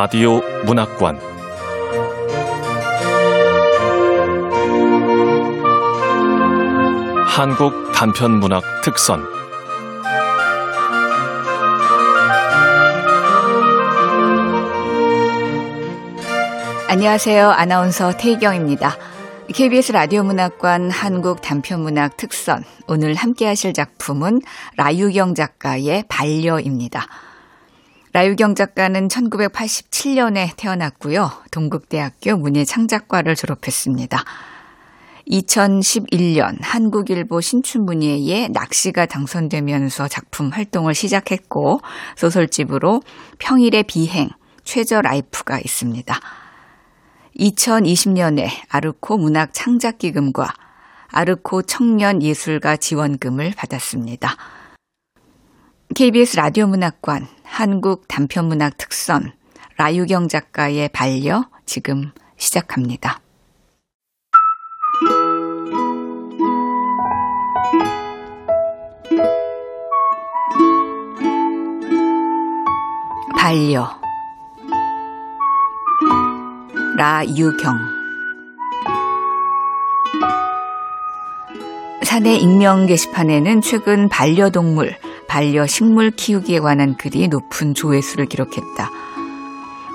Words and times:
라디오 0.00 0.40
문학관 0.64 1.18
한국 7.26 7.90
단편 7.92 8.38
문학 8.38 8.62
특선 8.84 9.20
안녕하세요. 16.88 17.50
아나운서 17.50 18.16
태희경입니다. 18.16 18.96
KBS 19.52 19.90
라디오 19.90 20.22
문학관 20.22 20.92
한국 20.92 21.42
단편 21.42 21.80
문학 21.80 22.16
특선. 22.16 22.62
오늘 22.86 23.16
함께 23.16 23.48
하실 23.48 23.72
작품은 23.72 24.42
라유경 24.76 25.34
작가의 25.34 26.04
반려입니다. 26.08 27.08
라유경 28.12 28.54
작가는 28.54 29.08
1987년에 29.08 30.56
태어났고요. 30.56 31.30
동국대학교 31.50 32.36
문예창작과를 32.36 33.36
졸업했습니다. 33.36 34.24
2011년 35.30 36.56
한국일보 36.62 37.42
신춘문예에 37.42 38.48
낚시가 38.48 39.04
당선되면서 39.06 40.08
작품 40.08 40.48
활동을 40.48 40.94
시작했고 40.94 41.80
소설집으로 42.16 43.02
평일의 43.38 43.82
비행, 43.82 44.30
최저 44.64 45.02
라이프가 45.02 45.58
있습니다. 45.58 46.18
2020년에 47.38 48.48
아르코 48.70 49.18
문학 49.18 49.52
창작기금과 49.52 50.52
아르코 51.08 51.62
청년 51.62 52.22
예술가 52.22 52.76
지원금을 52.76 53.52
받았습니다. 53.56 54.34
KBS 55.94 56.36
라디오 56.36 56.66
문학관 56.66 57.26
한국 57.50 58.06
단편문학 58.06 58.76
특선 58.76 59.32
라유경 59.78 60.28
작가의 60.28 60.88
반려 60.90 61.48
지금 61.66 62.12
시작합니다. 62.36 63.20
반려 73.36 73.98
라유경 76.96 77.98
사내 82.04 82.36
익명 82.36 82.86
게시판에는 82.86 83.60
최근 83.60 84.08
반려동물, 84.08 84.96
반려식물 85.28 86.10
키우기에 86.10 86.58
관한 86.58 86.96
글이 86.96 87.28
높은 87.28 87.74
조회수를 87.74 88.26
기록했다. 88.26 88.90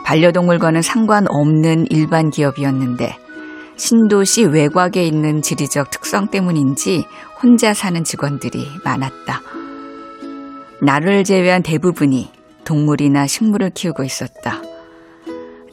반려동물과는 0.06 0.81
상관없는 0.81 1.88
일반 1.90 2.30
기업이었는데 2.30 3.17
신도시 3.75 4.45
외곽에 4.45 5.03
있는 5.03 5.42
지리적 5.42 5.90
특성 5.90 6.28
때문인지 6.28 7.06
혼자 7.42 7.73
사는 7.73 8.03
직원들이 8.03 8.66
많았다. 8.86 9.42
나를 10.81 11.23
제외한 11.23 11.64
대부분이 11.64 12.30
동물이나 12.66 13.25
식물을 13.25 13.72
키우고 13.72 14.03
있었다. 14.03 14.62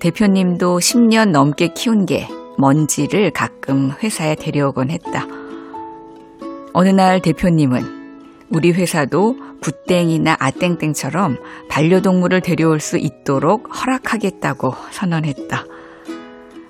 대표님도 0.01 0.79
10년 0.79 1.31
넘게 1.31 1.69
키운 1.75 2.07
게 2.07 2.27
먼지를 2.59 3.31
가끔 3.31 3.93
회사에 4.03 4.35
데려오곤 4.35 4.91
했다. 4.91 5.27
어느 6.73 6.89
날 6.89 7.21
대표님은 7.21 8.01
우리 8.51 8.73
회사도 8.73 9.50
굿땡이나 9.61 10.37
아땡땡처럼 10.39 11.39
반려동물을 11.69 12.41
데려올 12.41 12.81
수 12.81 12.97
있도록 12.99 13.69
허락하겠다고 13.75 14.75
선언했다. 14.91 15.65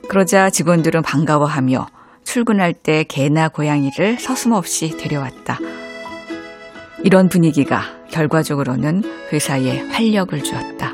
그러자 0.08 0.50
직원들은 0.50 1.02
반가워하며 1.02 1.86
출근할 2.24 2.72
때 2.72 3.04
개나 3.04 3.48
고양이를 3.48 4.18
서슴없이 4.18 4.96
데려왔다. 4.96 5.58
이런 7.02 7.28
분위기가 7.28 7.82
결과적으로는 8.10 9.02
회사에 9.32 9.80
활력을 9.88 10.42
주었다. 10.42 10.92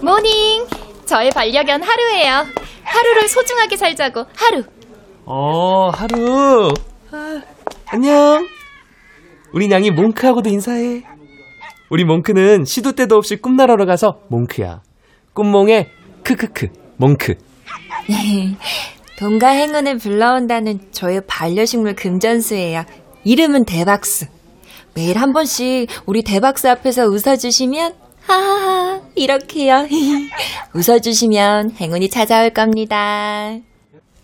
Morning! 0.00 0.83
저의 1.06 1.30
반려견 1.30 1.82
하루예요. 1.82 2.46
하루를 2.82 3.28
소중하게 3.28 3.76
살자고, 3.76 4.26
하루. 4.34 4.64
어, 5.24 5.90
하루. 5.90 6.72
아, 7.10 7.42
안녕. 7.86 8.46
우리 9.52 9.68
냥이 9.68 9.90
몽크하고도 9.90 10.50
인사해. 10.50 11.02
우리 11.90 12.04
몽크는 12.04 12.64
시도 12.64 12.92
때도 12.92 13.16
없이 13.16 13.36
꿈나라로 13.36 13.86
가서 13.86 14.20
몽크야. 14.28 14.82
꿈몽에 15.32 15.90
크크크, 16.22 16.68
몽크. 16.96 17.34
돈과 19.18 19.48
행운을 19.48 19.98
불러온다는 19.98 20.80
저의 20.90 21.20
반려식물 21.26 21.94
금전수예요. 21.94 22.84
이름은 23.24 23.64
대박수. 23.64 24.26
매일 24.94 25.18
한 25.18 25.32
번씩 25.32 25.88
우리 26.06 26.22
대박수 26.22 26.68
앞에서 26.68 27.06
웃어주시면 27.06 27.94
하하하 28.26 29.00
이렇게요. 29.14 29.86
웃어주시면 30.74 31.72
행운이 31.72 32.08
찾아올 32.10 32.50
겁니다. 32.50 33.56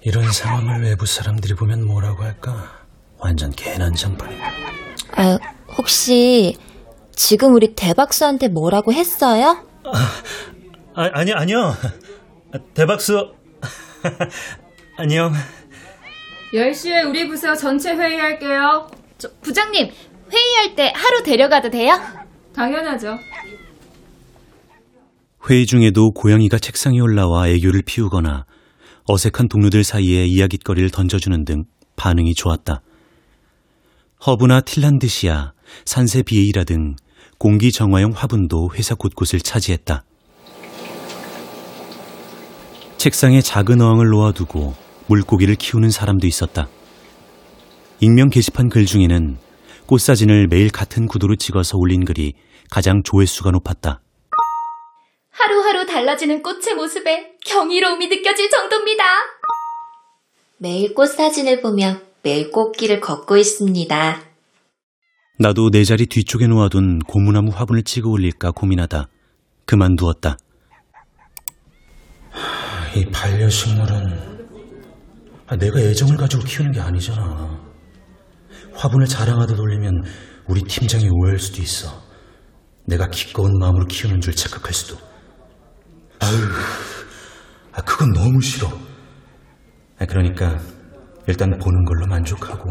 이런 0.03 0.31
상황을 0.33 0.83
외부 0.83 1.06
사람들이 1.06 1.55
보면 1.55 1.87
뭐라고 1.87 2.22
할까? 2.22 2.81
완전 3.19 3.50
개난 3.53 3.94
장판이야. 3.94 4.50
아, 5.16 5.38
혹시 5.77 6.56
지금 7.15 7.55
우리 7.55 7.75
대박수한테 7.75 8.49
뭐라고 8.49 8.93
했어요? 8.93 9.66
아, 10.94 11.11
아니, 11.12 11.32
아니요. 11.32 11.75
대박수. 12.75 13.34
안녕. 14.97 15.32
10시에 16.55 17.06
우리 17.09 17.28
부서 17.28 17.55
전체 17.55 17.94
회의할게요. 17.94 18.91
저, 19.19 19.28
부장님, 19.43 19.91
회의할 20.32 20.75
때 20.75 20.93
하루 20.97 21.22
데려가도 21.22 21.71
돼요? 21.71 21.94
당연하죠. 22.55 23.19
회의 25.49 25.67
중에도 25.67 26.11
고양이가 26.12 26.59
책상에 26.59 27.01
올라와 27.01 27.49
애교를 27.49 27.83
피우거나 27.83 28.45
어색한 29.09 29.49
동료들 29.49 29.84
사이에 29.84 30.27
이야깃거리를 30.27 30.91
던져주는 30.91 31.45
등 31.45 31.65
반응이 31.97 32.34
좋았다. 32.34 32.83
허브나 34.27 34.61
틸란드시아, 34.61 35.53
산세 35.87 36.23
비에이라 36.23 36.65
등 36.65 36.95
공기 37.39 37.73
정화용 37.73 38.12
화분도 38.15 38.73
회사 38.75 38.95
곳곳을 38.95 39.41
차지했다. 39.41 40.05
책상에 42.99 43.41
작은 43.41 43.81
어항을 43.81 44.09
놓아두고 44.09 44.75
물고기를 45.06 45.55
키우는 45.55 45.89
사람도 45.91 46.27
있었다. 46.27 46.69
익명 48.00 48.29
게시판 48.29 48.69
글 48.69 48.84
중에는 48.84 49.39
꽃사진을 49.87 50.49
매일 50.49 50.71
같은 50.71 51.06
구도로 51.06 51.37
찍어서 51.37 51.79
올린 51.79 52.05
글이 52.05 52.34
가장 52.71 53.03
조회수가 53.03 53.53
높았다. 53.53 54.03
하루하루 55.41 55.87
달라지는 55.87 56.43
꽃의 56.43 56.75
모습에 56.77 57.33
경이로움이 57.45 58.09
느껴질 58.09 58.51
정도입니다. 58.51 59.05
매일 60.59 60.95
꽃 60.95 61.06
사진을 61.06 61.62
보며 61.62 61.97
매일 62.23 62.51
꽃길을 62.51 63.01
걷고 63.01 63.37
있습니다. 63.39 64.23
나도 65.38 65.70
내 65.70 65.85
자리 65.85 66.05
뒤쪽에 66.05 66.47
놓아둔 66.47 66.99
고무나무 67.00 67.50
화분을 67.55 67.82
찍어 67.82 68.11
올릴까 68.11 68.50
고민하다 68.50 69.09
그만두었다. 69.64 70.37
이 72.94 73.06
반려식물은 73.06 74.41
아, 75.47 75.56
내가 75.56 75.81
애정을 75.81 76.17
가지고 76.17 76.44
키우는 76.44 76.73
게 76.73 76.81
아니잖아. 76.81 77.59
화분을 78.75 79.06
자랑하다 79.06 79.55
돌리면 79.55 80.05
우리 80.47 80.62
팀장이 80.62 81.09
오해할 81.09 81.38
수도 81.38 81.62
있어. 81.62 82.03
내가 82.85 83.09
기꺼운 83.09 83.59
마음으로 83.59 83.87
키우는 83.87 84.20
줄 84.20 84.35
착각할 84.35 84.75
수도. 84.75 85.10
아유, 86.20 86.37
아, 87.72 87.81
그건 87.82 88.12
너무 88.12 88.40
싫어. 88.40 88.69
아, 89.99 90.06
그러니까 90.06 90.58
일단 91.26 91.50
보는 91.58 91.84
걸로 91.84 92.06
만족하고. 92.06 92.70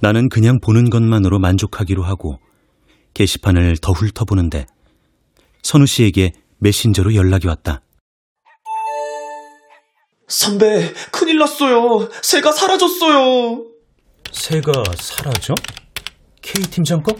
나는 0.00 0.28
그냥 0.28 0.58
보는 0.60 0.88
것만으로 0.88 1.38
만족하기로 1.38 2.02
하고 2.02 2.38
게시판을 3.12 3.76
더 3.82 3.92
훑어보는데 3.92 4.66
선우 5.62 5.84
씨에게 5.84 6.32
메신저로 6.58 7.14
연락이 7.14 7.46
왔다. 7.48 7.82
선배, 10.26 10.92
큰일 11.10 11.38
났어요. 11.38 12.08
새가 12.22 12.52
사라졌어요. 12.52 13.64
새가 14.30 14.72
사라져? 14.96 15.54
K 16.40 16.62
팀장 16.64 17.02
거? 17.02 17.12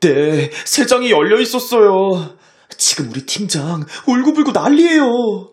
네, 0.00 0.50
새 0.64 0.86
장이 0.86 1.10
열려 1.10 1.40
있었어요. 1.40 2.36
지금 2.76 3.10
우리 3.10 3.24
팀장 3.24 3.84
울고불고 4.06 4.52
난리예요. 4.52 5.50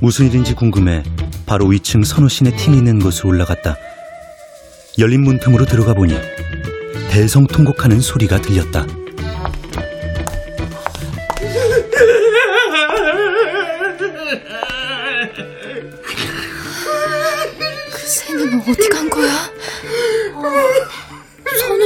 무슨 0.00 0.26
일인지 0.26 0.54
궁금해 0.54 1.02
바로 1.46 1.66
위층 1.66 2.02
선우신의 2.02 2.56
팀이 2.56 2.76
있는 2.78 2.98
곳으로 2.98 3.30
올라갔다. 3.30 3.76
열린 4.98 5.22
문틈으로 5.22 5.64
들어가 5.64 5.94
보니 5.94 6.14
대성통곡하는 7.10 8.00
소리가 8.00 8.40
들렸다. 8.40 8.86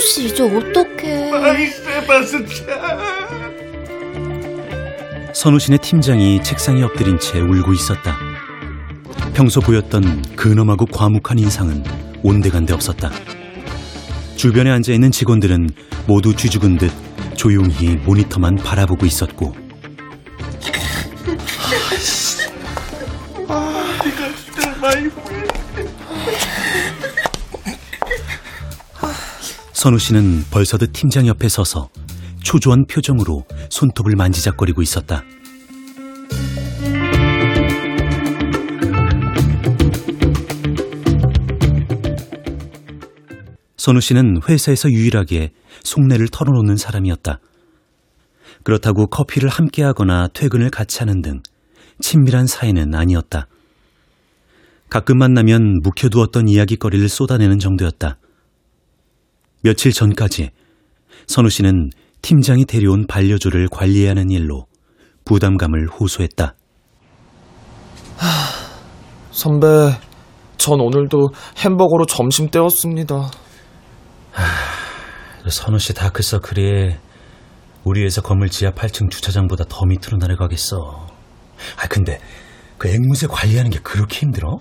씨 0.02 0.26
이제 0.26 0.42
어떡해. 0.42 1.30
선우신의 5.32 5.78
팀장이 5.78 6.42
책상에 6.42 6.82
엎드린 6.82 7.18
채 7.18 7.38
울고 7.40 7.72
있었다. 7.72 8.16
평소 9.32 9.60
보였던 9.60 10.22
근엄하고 10.36 10.86
과묵한 10.86 11.38
인상은 11.38 11.82
온데간데 12.22 12.74
없었다. 12.74 13.10
주변에 14.36 14.70
앉아 14.70 14.92
있는 14.92 15.10
직원들은 15.10 15.68
모두 16.06 16.34
쥐죽은 16.34 16.78
듯 16.78 16.90
조용히 17.36 17.96
모니터만 18.04 18.56
바라보고 18.56 19.06
있었고 19.06 19.54
선우 29.82 29.98
씨는 29.98 30.44
벌써듯 30.52 30.92
팀장 30.92 31.26
옆에 31.26 31.48
서서 31.48 31.88
초조한 32.44 32.84
표정으로 32.88 33.44
손톱을 33.68 34.14
만지작거리고 34.16 34.80
있었다. 34.80 35.24
선우 43.76 44.00
씨는 44.00 44.42
회사에서 44.48 44.88
유일하게 44.88 45.50
속내를 45.82 46.28
털어놓는 46.28 46.76
사람이었다. 46.76 47.40
그렇다고 48.62 49.08
커피를 49.08 49.48
함께 49.48 49.82
하거나 49.82 50.28
퇴근을 50.32 50.70
같이 50.70 51.00
하는 51.00 51.22
등 51.22 51.42
친밀한 51.98 52.46
사이는 52.46 52.94
아니었다. 52.94 53.48
가끔 54.88 55.18
만나면 55.18 55.80
묵혀두었던 55.82 56.46
이야기거리를 56.46 57.08
쏟아내는 57.08 57.58
정도였다. 57.58 58.18
며칠 59.62 59.92
전까지 59.92 60.50
선우 61.26 61.48
씨는 61.48 61.90
팀장이 62.20 62.64
데려온 62.64 63.06
반려조를 63.06 63.68
관리해야 63.70 64.10
하는 64.10 64.30
일로 64.30 64.66
부담감을 65.24 65.88
호소했다. 65.88 66.54
선배, 69.30 69.66
전 70.56 70.80
오늘도 70.80 71.28
햄버거로 71.64 72.06
점심 72.06 72.48
때웠습니다. 72.48 73.30
선우 75.48 75.78
씨 75.78 75.94
다크서클이 75.94 76.94
우리 77.84 78.04
회사 78.04 78.20
건물 78.20 78.48
지하 78.48 78.70
8층 78.72 79.10
주차장보다 79.10 79.64
더 79.68 79.84
밑으로 79.86 80.18
내려가겠어. 80.18 81.06
아 81.76 81.88
근데 81.88 82.20
그 82.78 82.88
앵무새 82.88 83.26
관리하는 83.28 83.70
게 83.70 83.78
그렇게 83.80 84.20
힘들어? 84.20 84.58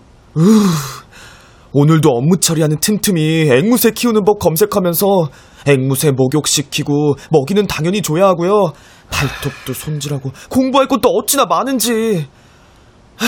오늘도 1.73 2.09
업무 2.09 2.37
처리하는 2.37 2.79
틈틈이 2.79 3.49
앵무새 3.49 3.91
키우는 3.91 4.23
법 4.25 4.39
검색하면서 4.39 5.05
앵무새 5.67 6.11
목욕시키고 6.11 7.15
먹이는 7.29 7.67
당연히 7.67 8.01
줘야 8.01 8.27
하고요. 8.27 8.73
발톱도 9.09 9.73
손질하고 9.73 10.31
공부할 10.49 10.87
것도 10.87 11.09
어찌나 11.09 11.45
많은지. 11.45 12.27
하, 13.15 13.25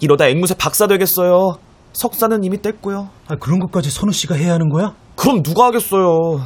이러다 0.00 0.28
앵무새 0.28 0.54
박사 0.54 0.86
되겠어요. 0.86 1.56
석사는 1.92 2.42
이미 2.44 2.58
뗐고요. 2.58 3.08
아 3.28 3.36
그런 3.36 3.58
것까지 3.60 3.90
선우 3.90 4.12
씨가 4.12 4.34
해야 4.34 4.54
하는 4.54 4.68
거야? 4.68 4.94
그럼 5.14 5.42
누가 5.42 5.66
하겠어요. 5.66 6.40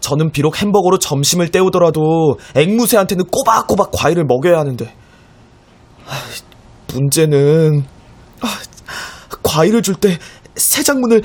저는 0.00 0.30
비록 0.30 0.60
햄버거로 0.62 0.98
점심을 0.98 1.50
때우더라도 1.50 2.36
앵무새한테는 2.56 3.26
꼬박꼬박 3.26 3.90
과일을 3.92 4.24
먹여야 4.24 4.58
하는데. 4.58 4.94
아, 6.06 6.12
문제는 6.94 7.84
아, 8.40 8.46
과일을 9.42 9.82
줄때 9.82 10.18
세장문을 10.56 11.22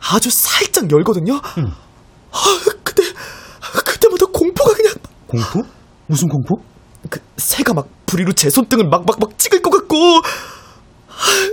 아주 0.00 0.30
살짝 0.30 0.90
열거든요. 0.90 1.34
아, 1.34 2.60
근데 2.82 3.02
그때마다 3.84 4.26
공포가 4.26 4.74
그냥 4.74 4.94
공포? 5.26 5.62
무슨 6.06 6.28
공포? 6.28 6.56
그 7.08 7.20
새가 7.36 7.74
막 7.74 7.88
부리로 8.06 8.32
제 8.32 8.50
손등을 8.50 8.88
막막막 8.88 9.38
찍을 9.38 9.62
것 9.62 9.70
같고 9.70 9.96
아, 9.96 11.52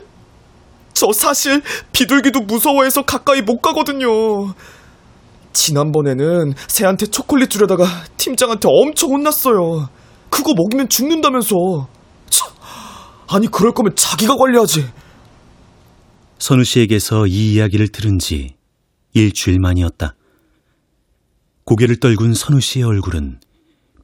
저 0.93 1.11
사실 1.13 1.61
비둘기도 1.91 2.41
무서워해서 2.41 3.03
가까이 3.03 3.41
못 3.41 3.61
가거든요. 3.61 4.07
지난번에는 5.53 6.53
새한테 6.67 7.07
초콜릿 7.07 7.49
주려다가 7.49 7.85
팀장한테 8.17 8.67
엄청 8.69 9.11
혼났어요. 9.11 9.89
그거 10.29 10.53
먹이면 10.55 10.89
죽는다면서. 10.89 11.55
참, 12.29 12.49
아니 13.27 13.47
그럴 13.47 13.73
거면 13.73 13.95
자기가 13.95 14.35
관리하지. 14.35 14.89
선우 16.39 16.63
씨에게서 16.63 17.27
이 17.27 17.53
이야기를 17.53 17.89
들은 17.89 18.17
지 18.17 18.55
일주일 19.13 19.59
만이었다. 19.59 20.15
고개를 21.65 21.97
떨군 21.97 22.33
선우 22.33 22.61
씨의 22.61 22.85
얼굴은 22.85 23.41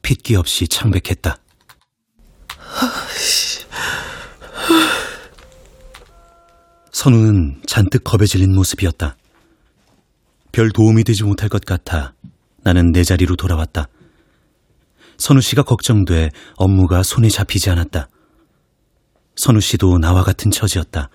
핏기 0.02 0.36
없이 0.36 0.68
창백했다. 0.68 1.38
선우는 6.92 7.62
잔뜩 7.66 8.04
겁에 8.04 8.26
질린 8.26 8.54
모습이었다. 8.54 9.16
별 10.52 10.70
도움이 10.70 11.04
되지 11.04 11.24
못할 11.24 11.48
것 11.48 11.64
같아 11.64 12.14
나는 12.62 12.92
내 12.92 13.02
자리로 13.02 13.36
돌아왔다. 13.36 13.88
선우 15.16 15.40
씨가 15.40 15.62
걱정돼 15.62 16.30
업무가 16.56 17.02
손에 17.02 17.30
잡히지 17.30 17.70
않았다. 17.70 18.08
선우 19.36 19.60
씨도 19.60 19.98
나와 19.98 20.22
같은 20.22 20.50
처지였다. 20.50 21.08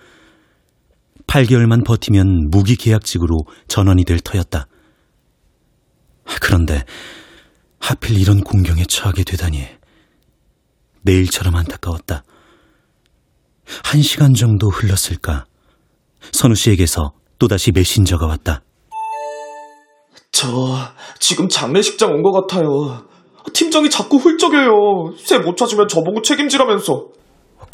8개월만 1.32 1.82
버티면 1.86 2.50
무기 2.50 2.76
계약직으로 2.76 3.46
전원이 3.66 4.04
될 4.04 4.20
터였다. 4.20 4.66
그런데 6.42 6.84
하필 7.80 8.18
이런 8.18 8.42
공경에 8.42 8.84
처하게 8.84 9.24
되다니 9.24 9.64
내일처럼 11.00 11.56
안타까웠다. 11.56 12.22
한 13.82 14.02
시간 14.02 14.34
정도 14.34 14.68
흘렀을까? 14.68 15.46
선우 16.32 16.54
씨에게서 16.54 17.12
또다시 17.38 17.72
메신저가 17.72 18.26
왔다. 18.26 18.62
저 20.32 20.46
지금 21.18 21.48
장례식장 21.48 22.10
온 22.10 22.22
것 22.22 22.32
같아요. 22.32 23.06
팀장이 23.54 23.88
자꾸 23.88 24.18
훌쩍여요. 24.18 25.16
새 25.18 25.38
못 25.38 25.56
찾으면 25.56 25.88
저보고 25.88 26.20
책임지라면서. 26.20 27.06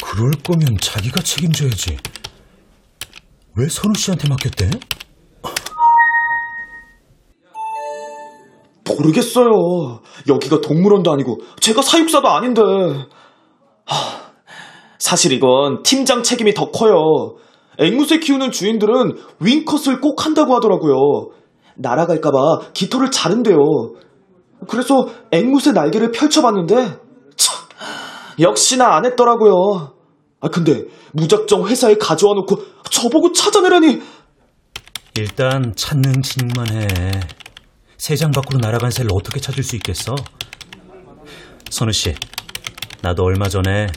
그럴 0.01 0.31
거면 0.43 0.77
자기가 0.79 1.21
책임져야지. 1.21 1.97
왜 3.59 3.67
선우 3.67 3.93
씨한테 3.97 4.29
맡겼대? 4.29 4.69
모르겠어요. 8.87 9.99
여기가 10.29 10.61
동물원도 10.61 11.11
아니고 11.11 11.39
제가 11.59 11.81
사육사도 11.81 12.29
아닌데. 12.29 12.61
하, 12.61 13.95
사실 14.97 15.33
이건 15.33 15.83
팀장 15.83 16.23
책임이 16.23 16.53
더 16.53 16.71
커요. 16.71 17.35
앵무새 17.77 18.19
키우는 18.19 18.51
주인들은 18.51 19.17
윙컷을 19.41 19.99
꼭 19.99 20.25
한다고 20.25 20.55
하더라고요. 20.55 21.29
날아갈까봐 21.75 22.71
깃털을 22.73 23.11
자른대요. 23.11 23.57
그래서 24.69 25.07
앵무새 25.31 25.73
날개를 25.73 26.11
펼쳐봤는데 26.11 26.75
참 27.35 27.57
역시나 28.39 28.95
안 28.95 29.05
했더라고요. 29.05 29.98
아 30.41 30.47
근데 30.49 30.85
무작정 31.13 31.67
회사에 31.67 31.95
가져와 31.95 32.33
놓고 32.35 32.63
저보고 32.91 33.33
찾아내라니 33.33 34.01
일단 35.17 35.73
찾는 35.75 36.21
짓만 36.21 36.69
해. 36.71 36.87
세 37.97 38.15
장 38.15 38.31
밖으로 38.31 38.59
날아간 38.59 38.91
새를 38.91 39.09
어떻게 39.13 39.41
찾을 39.41 39.61
수 39.63 39.75
있겠어? 39.75 40.15
선우 41.69 41.91
씨, 41.91 42.15
나도 43.01 43.23
얼마 43.23 43.49
전에 43.49 43.87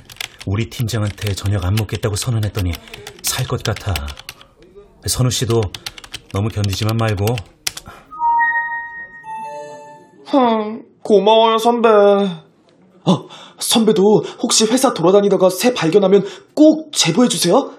우리 0.46 0.68
팀장한테 0.68 1.34
저녁 1.34 1.64
안 1.64 1.75
먹겠다고 1.75 2.16
선언했더니 2.16 2.72
살 3.22 3.46
것 3.46 3.62
같아. 3.62 3.94
선우 5.06 5.30
씨도 5.30 5.61
너무 6.32 6.49
견디지만 6.49 6.96
말고 6.96 7.26
흠, 10.26 10.82
고마워요, 11.02 11.58
선배. 11.58 11.88
어, 13.04 13.26
선배도 13.59 14.25
혹시 14.40 14.64
회사 14.66 14.94
돌아다니다가 14.94 15.50
새 15.50 15.75
발견하면 15.75 16.25
꼭 16.54 16.92
제보해주세요. 16.92 17.73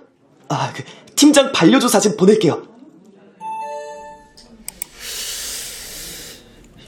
아, 0.50 0.74
그, 0.74 0.84
팀장 1.16 1.52
반려조 1.52 1.88
사진 1.88 2.18
보낼게요. 2.18 2.64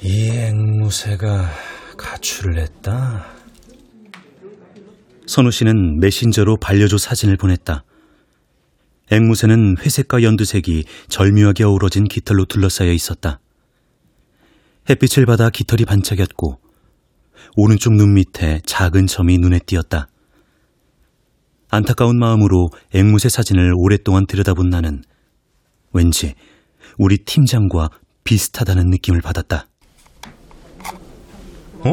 이 0.01 0.29
앵무새가 0.29 1.49
가출을 1.97 2.59
했다. 2.59 3.25
선우 5.25 5.49
씨는 5.49 5.99
메신저로 5.99 6.57
반려조 6.57 6.97
사진을 6.97 7.37
보냈다. 7.37 7.83
앵무새는 9.11 9.77
회색과 9.79 10.23
연두색이 10.23 10.83
절묘하게 11.09 11.63
어우러진 11.63 12.05
깃털로 12.05 12.45
둘러싸여 12.45 12.91
있었다. 12.91 13.39
햇빛을 14.89 15.25
받아 15.25 15.49
깃털이 15.49 15.85
반짝였고 15.85 16.59
오른쪽 17.55 17.93
눈 17.93 18.13
밑에 18.13 18.61
작은 18.65 19.07
점이 19.07 19.37
눈에 19.37 19.59
띄었다. 19.59 20.07
안타까운 21.69 22.17
마음으로 22.17 22.69
앵무새 22.93 23.29
사진을 23.29 23.73
오랫동안 23.75 24.25
들여다본 24.27 24.69
나는 24.69 25.01
왠지 25.93 26.35
우리 26.97 27.17
팀장과 27.17 27.89
비슷하다는 28.23 28.89
느낌을 28.89 29.21
받았다. 29.21 29.67
어? 31.81 31.89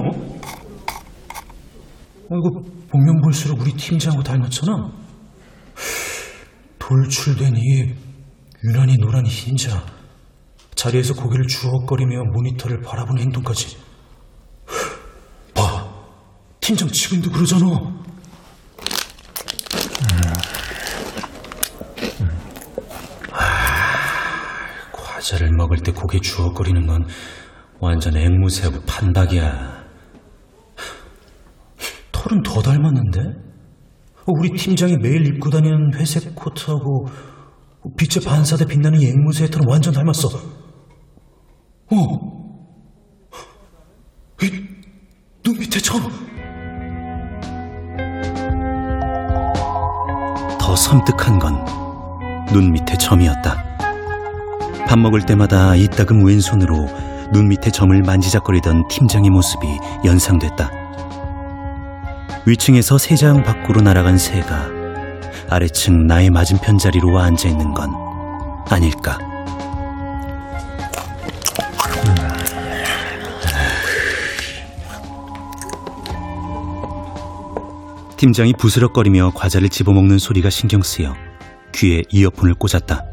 어, 2.32 2.36
이거 2.38 2.50
보면 2.88 3.20
볼수록 3.22 3.60
우리 3.60 3.72
팀장하고 3.72 4.22
닮았잖아. 4.22 4.90
돌출된 6.78 7.56
이 7.56 7.94
유난히 8.64 8.96
노란 8.96 9.26
흰자. 9.26 9.84
자리에서 10.74 11.14
고개를 11.14 11.46
주걱거리며 11.46 12.24
모니터를 12.32 12.80
바라보는 12.80 13.22
행동까지. 13.22 13.76
봐, 16.72 16.76
팀장 16.76 16.88
지금도 16.88 17.30
그러잖아. 17.30 17.66
아, 23.30 24.90
과자를 24.92 25.52
먹을 25.52 25.78
때 25.78 25.92
고개 25.92 26.18
주걱거리는 26.18 26.86
건 26.86 27.06
완전 27.78 28.16
앵무새하고 28.16 28.80
판박이야. 28.86 29.82
털은 32.12 32.42
더 32.42 32.62
닮았는데? 32.62 33.20
어, 33.20 34.32
우리 34.38 34.50
팀장이 34.50 34.96
매일 34.96 35.26
입고 35.26 35.50
다니는 35.50 35.94
회색 35.94 36.34
코트하고 36.34 37.06
빛에 37.98 38.20
반사돼 38.24 38.66
빛나는 38.66 39.00
이 39.00 39.06
앵무새의 39.08 39.50
털은 39.50 39.68
완전 39.68 39.92
닮았어. 39.92 40.28
어? 41.90 41.96
이, 44.42 44.50
눈 45.42 45.58
밑에 45.58 45.78
점. 45.80 46.31
더 50.72 50.76
섬뜩한 50.76 51.38
건 51.38 51.62
눈 52.50 52.72
밑에 52.72 52.96
점이었다. 52.96 53.62
밥 54.86 54.98
먹을 54.98 55.20
때마다 55.20 55.74
이따금 55.74 56.24
왼손으로 56.24 56.88
눈 57.30 57.48
밑에 57.48 57.70
점을 57.70 58.00
만지작거리던 58.00 58.88
팀장의 58.88 59.28
모습이 59.28 59.66
연상됐다. 60.04 60.70
위층에서 62.46 62.96
세장 62.96 63.42
밖으로 63.42 63.82
날아간 63.82 64.16
새가 64.16 64.68
아래층 65.50 66.06
나의 66.06 66.30
맞은편 66.30 66.78
자리로 66.78 67.12
와 67.12 67.24
앉아 67.24 67.50
있는 67.50 67.74
건 67.74 67.92
아닐까. 68.70 69.18
팀장이 78.22 78.52
부스럭거리며 78.52 79.32
과자를 79.34 79.68
집어먹는 79.68 80.18
소리가 80.18 80.48
신경 80.48 80.80
쓰여 80.80 81.12
귀에 81.74 82.02
이어폰을 82.08 82.54
꽂았다. 82.54 83.04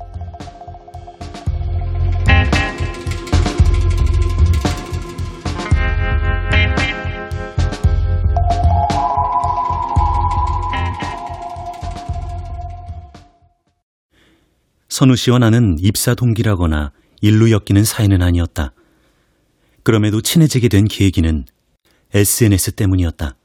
선우 14.90 15.16
씨와 15.16 15.40
나는 15.40 15.78
입사 15.80 16.14
동기라거나 16.14 16.92
일로 17.22 17.50
엮이는 17.50 17.84
사이는 17.84 18.22
아니었다. 18.22 18.74
그럼에도 19.82 20.22
친해지게 20.22 20.68
된 20.68 20.86
계기는 20.88 21.46
SNS 22.14 22.74
때문이었다. 22.74 23.40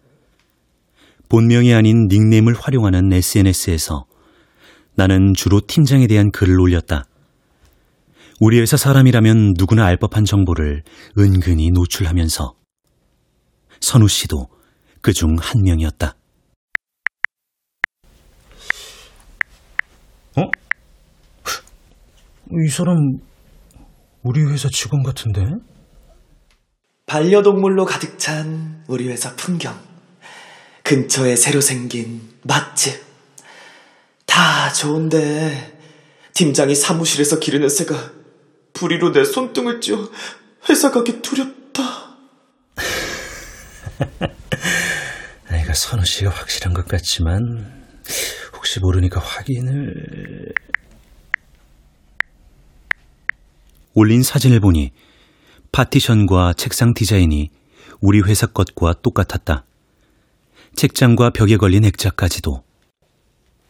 본명이 1.29 1.75
아닌 1.75 2.07
닉네임을 2.09 2.55
활용하는 2.55 3.13
SNS에서 3.13 4.07
나는 4.95 5.33
주로 5.35 5.61
팀장에 5.61 6.07
대한 6.07 6.31
글을 6.31 6.61
올렸다. 6.61 7.05
우리 8.41 8.61
회사 8.61 8.77
사람이라면 8.77 9.55
누구나 9.59 9.85
알 9.87 9.97
법한 9.97 10.25
정보를 10.25 10.83
은근히 11.19 11.71
노출하면서 11.71 12.55
선우 13.81 14.09
씨도 14.09 14.49
그 15.01 15.13
중 15.13 15.37
한 15.39 15.63
명이었다. 15.63 16.17
어? 20.37 20.43
이 22.51 22.69
사람 22.71 22.97
우리 24.23 24.43
회사 24.45 24.69
직원 24.69 25.03
같은데? 25.03 25.43
반려동물로 27.07 27.85
가득 27.85 28.19
찬 28.19 28.83
우리 28.89 29.09
회사 29.09 29.35
풍경. 29.37 29.75
근처에 30.85 31.35
새로 31.35 31.63
생긴 31.63 32.21
맛집. 32.43 33.03
다 34.27 34.71
좋은데 34.73 35.79
팀장이 36.35 36.75
사무실에서 36.75 37.41
기르는 37.41 37.71
새가 37.71 38.13
부리로 38.75 39.13
내 39.13 39.25
손등을 39.25 39.81
쥐어 39.81 40.11
회사 40.69 40.91
가기 40.91 41.23
두렵다. 41.23 41.83
내가 45.51 45.73
선우 45.73 46.05
씨가 46.05 46.31
확실한 46.31 46.75
것 46.75 46.87
같지만 46.87 47.41
혹시 48.55 48.79
모르니까 48.81 49.21
확인을 49.21 50.53
올린 53.95 54.23
사진을 54.23 54.61
보니 54.61 54.93
파티션과 55.73 56.53
책상 56.59 56.93
디자인이 56.93 57.51
우리 58.03 58.21
회사 58.21 58.47
것과 58.47 58.97
똑같았다. 59.03 59.65
책장과 60.77 61.31
벽에 61.31 61.57
걸린 61.57 61.85
액자까지도. 61.85 62.63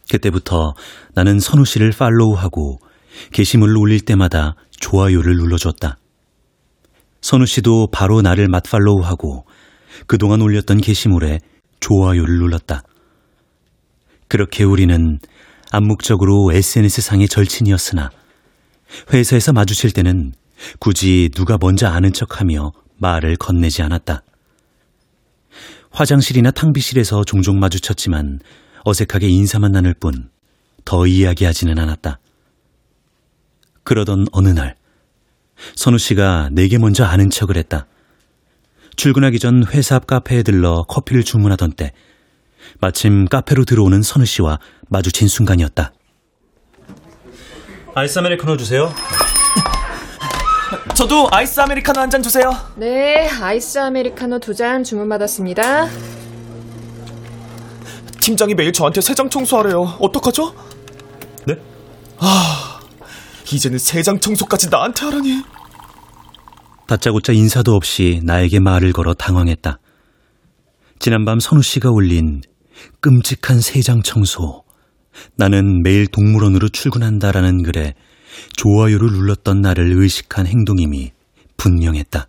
그때부터 0.09 0.73
나는 1.13 1.39
선우 1.39 1.65
씨를 1.65 1.91
팔로우하고 1.91 2.79
게시물을 3.31 3.77
올릴 3.77 4.01
때마다 4.01 4.55
좋아요를 4.71 5.35
눌러줬다. 5.35 5.97
선우 7.21 7.45
씨도 7.45 7.87
바로 7.91 8.21
나를 8.21 8.47
맛팔로우하고 8.47 9.45
그동안 10.07 10.41
올렸던 10.41 10.77
게시물에 10.77 11.39
좋아요를 11.79 12.37
눌렀다. 12.37 12.83
그렇게 14.27 14.63
우리는 14.63 15.19
암묵적으로 15.71 16.51
SNS상의 16.53 17.27
절친이었으나 17.27 18.09
회사에서 19.13 19.53
마주칠 19.53 19.91
때는 19.91 20.33
굳이 20.79 21.29
누가 21.33 21.57
먼저 21.59 21.87
아는 21.87 22.13
척하며 22.13 22.71
말을 22.97 23.35
건네지 23.37 23.81
않았다. 23.81 24.21
화장실이나 25.95 26.51
탕비실에서 26.51 27.23
종종 27.23 27.59
마주쳤지만 27.59 28.39
어색하게 28.83 29.27
인사만 29.29 29.71
나눌 29.71 29.93
뿐 29.93 30.29
더 30.85 31.07
이야기하지는 31.07 31.77
않았다. 31.77 32.19
그러던 33.83 34.27
어느 34.31 34.49
날 34.49 34.75
선우 35.75 35.97
씨가 35.97 36.49
내게 36.51 36.77
먼저 36.77 37.03
아는 37.03 37.29
척을 37.29 37.57
했다. 37.57 37.87
출근하기 38.95 39.39
전 39.39 39.65
회사 39.67 39.95
앞 39.95 40.07
카페에 40.07 40.43
들러 40.43 40.83
커피를 40.83 41.23
주문하던 41.23 41.73
때 41.73 41.91
마침 42.79 43.25
카페로 43.25 43.65
들어오는 43.65 44.01
선우 44.01 44.25
씨와 44.25 44.59
마주친 44.89 45.27
순간이었다. 45.27 45.91
아이스 47.95 48.19
아메리카노 48.19 48.57
주세요. 48.57 48.93
저도 50.95 51.27
아이스 51.31 51.59
아메리카노 51.59 51.99
한 51.99 52.09
잔 52.09 52.21
주세요. 52.23 52.51
네, 52.75 53.27
아이스 53.29 53.77
아메리카노 53.79 54.39
두 54.39 54.53
잔 54.55 54.83
주문받았습니다. 54.83 55.87
팀장이 58.21 58.55
매일 58.55 58.71
저한테 58.73 59.01
새장 59.01 59.29
청소하래요. 59.29 59.97
어떡하죠? 59.99 60.55
네? 61.45 61.55
아, 62.17 62.79
이제는 63.51 63.77
새장 63.77 64.19
청소까지 64.19 64.69
나한테 64.69 65.05
하라니. 65.05 65.43
다짜고짜 66.87 67.33
인사도 67.33 67.73
없이 67.75 68.21
나에게 68.23 68.59
말을 68.59 68.93
걸어 68.93 69.13
당황했다. 69.13 69.79
지난밤 70.99 71.39
선우 71.39 71.61
씨가 71.61 71.89
올린 71.91 72.41
끔찍한 73.01 73.59
세장 73.61 74.01
청소. 74.03 74.63
나는 75.35 75.81
매일 75.83 76.07
동물원으로 76.07 76.69
출근한다라는 76.69 77.63
글에 77.63 77.93
좋아요를 78.57 79.09
눌렀던 79.11 79.61
나를 79.61 79.91
의식한 80.01 80.47
행동임이 80.47 81.11
분명했다. 81.57 82.27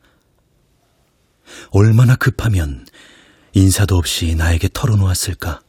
얼마나 1.70 2.16
급하면 2.16 2.86
인사도 3.52 3.96
없이 3.96 4.34
나에게 4.34 4.68
털어놓았을까? 4.72 5.60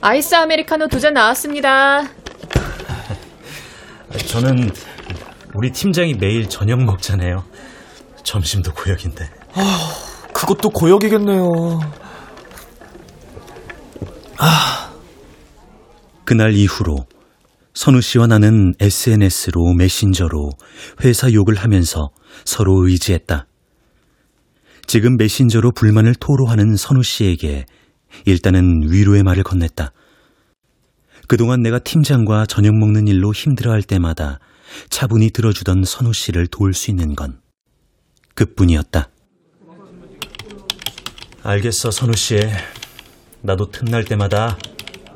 아이스 0.00 0.34
아메리카노 0.34 0.88
두 0.88 0.98
잔 1.00 1.14
나왔습니다. 1.14 2.02
저는 4.28 4.70
우리 5.54 5.70
팀장이 5.70 6.14
매일 6.14 6.48
저녁 6.48 6.82
먹잖아요. 6.84 7.44
점심도 8.24 8.72
고역인데. 8.72 9.28
그것도 10.32 10.70
고역이겠네요. 10.70 11.48
그날 16.24 16.54
이후로 16.54 16.96
선우 17.74 18.02
씨와 18.02 18.26
나는 18.26 18.74
SNS로 18.80 19.74
메신저로 19.74 20.50
회사 21.04 21.32
욕을 21.32 21.54
하면서 21.54 22.10
서로 22.44 22.86
의지했다. 22.86 23.46
지금 24.86 25.16
메신저로 25.16 25.72
불만을 25.72 26.14
토로하는 26.16 26.76
선우 26.76 27.02
씨에게 27.02 27.64
일단은 28.26 28.90
위로의 28.90 29.22
말을 29.22 29.42
건넸다. 29.42 29.92
그동안 31.28 31.62
내가 31.62 31.78
팀장과 31.78 32.44
저녁 32.46 32.74
먹는 32.74 33.06
일로 33.08 33.32
힘들어할 33.32 33.82
때마다 33.82 34.38
차분히 34.90 35.30
들어주던 35.30 35.84
선우 35.84 36.12
씨를 36.12 36.48
도울 36.48 36.74
수 36.74 36.90
있는 36.90 37.14
건 37.14 37.40
그뿐이었다. 38.34 39.08
알겠어, 41.42 41.90
선우 41.90 42.14
씨. 42.14 42.38
나도 43.40 43.70
틈날 43.70 44.04
때마다 44.04 44.58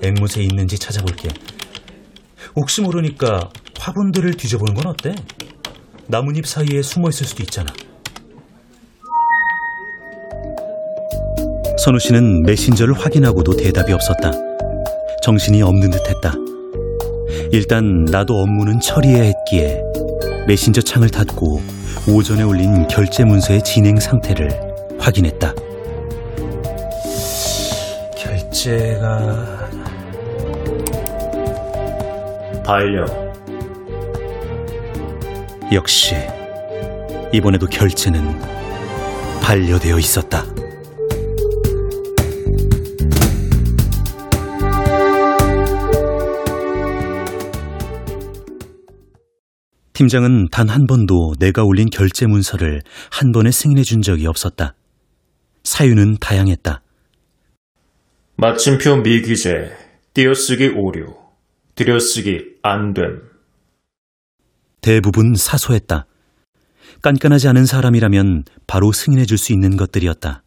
앵무새 0.02 0.42
있는지 0.42 0.78
찾아볼게. 0.78 1.28
혹시 2.56 2.80
모르니까 2.80 3.50
화분들을 3.78 4.34
뒤져보는 4.34 4.74
건 4.74 4.86
어때? 4.86 5.14
나뭇잎 6.06 6.46
사이에 6.46 6.82
숨어 6.82 7.10
있을 7.10 7.26
수도 7.26 7.42
있잖아. 7.42 7.72
선우 11.78 11.98
씨는 11.98 12.42
메신저를 12.44 12.94
확인하고도 12.94 13.56
대답이 13.56 13.92
없었다. 13.92 14.32
정신이 15.22 15.62
없는 15.62 15.90
듯 15.90 16.00
했다. 16.08 16.34
일단 17.52 18.04
나도 18.06 18.34
업무는 18.34 18.80
처리해야 18.80 19.22
했기에 19.22 19.82
메신저 20.46 20.80
창을 20.80 21.10
닫고 21.10 21.60
오전에 22.08 22.42
올린 22.42 22.86
결제 22.88 23.24
문서의 23.24 23.62
진행 23.62 24.00
상태를 24.00 24.48
확인했다. 24.98 25.52
결제가 28.16 29.55
반려. 32.66 33.06
역시 35.72 36.16
이번에도 37.32 37.66
결제는 37.66 38.20
반려되어 39.40 39.96
있었다. 40.00 40.44
팀장은 49.92 50.48
단 50.50 50.68
한 50.68 50.86
번도 50.86 51.34
내가 51.38 51.62
올린 51.62 51.88
결제 51.88 52.26
문서를 52.26 52.82
한 53.12 53.30
번에 53.30 53.52
승인해 53.52 53.84
준 53.84 54.02
적이 54.02 54.26
없었다. 54.26 54.74
사유는 55.62 56.16
다양했다. 56.20 56.82
마침표 58.36 58.96
미기재, 58.96 59.70
띄어쓰기 60.12 60.72
오류, 60.76 61.14
들여쓰기 61.76 62.56
안됨. 62.62 63.20
대부분 64.80 65.34
사소했다. 65.34 66.06
깐깐하지 67.02 67.48
않은 67.48 67.66
사람이라면 67.66 68.44
바로 68.66 68.92
승인해 68.92 69.26
줄 69.26 69.36
수 69.36 69.52
있는 69.52 69.76
것들이었다. 69.76 70.42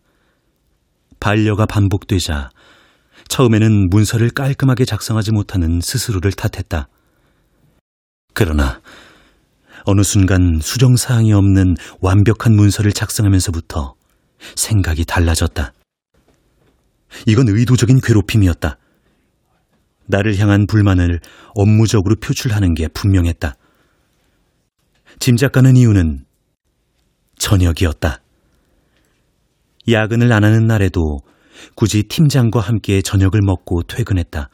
반려가 1.20 1.68
반복되자 1.68 2.50
처음에는 3.28 3.90
문서를 3.90 4.32
깔끔하게 4.32 4.86
작성하지 4.86 5.32
못하는 5.32 5.82
스스로를 5.82 6.32
탓했다. 6.32 6.88
그러나 8.34 8.82
어느 9.84 10.02
순간 10.02 10.60
수정사항이 10.60 11.32
없는 11.32 11.76
완벽한 12.02 12.56
문서를 12.56 12.92
작성하면서부터 12.92 13.94
생각이 14.56 15.06
달라졌다. 15.06 15.74
이건 17.28 17.50
의도적인 17.50 18.00
괴롭힘이었다. 18.02 18.78
나를 20.10 20.38
향한 20.40 20.66
불만을 20.68 21.20
업무적으로 21.54 22.16
표출하는 22.16 22.74
게 22.74 22.88
분명했다. 22.88 23.54
짐작 25.20 25.52
가는 25.52 25.76
이유는 25.76 26.26
저녁이었다. 27.38 28.22
야근을 29.88 30.34
안 30.34 30.44
하는 30.44 30.66
날에도 30.66 31.20
굳이 31.76 32.04
팀장과 32.04 32.60
함께 32.60 33.02
저녁을 33.02 33.42
먹고 33.44 33.84
퇴근했다. 33.84 34.50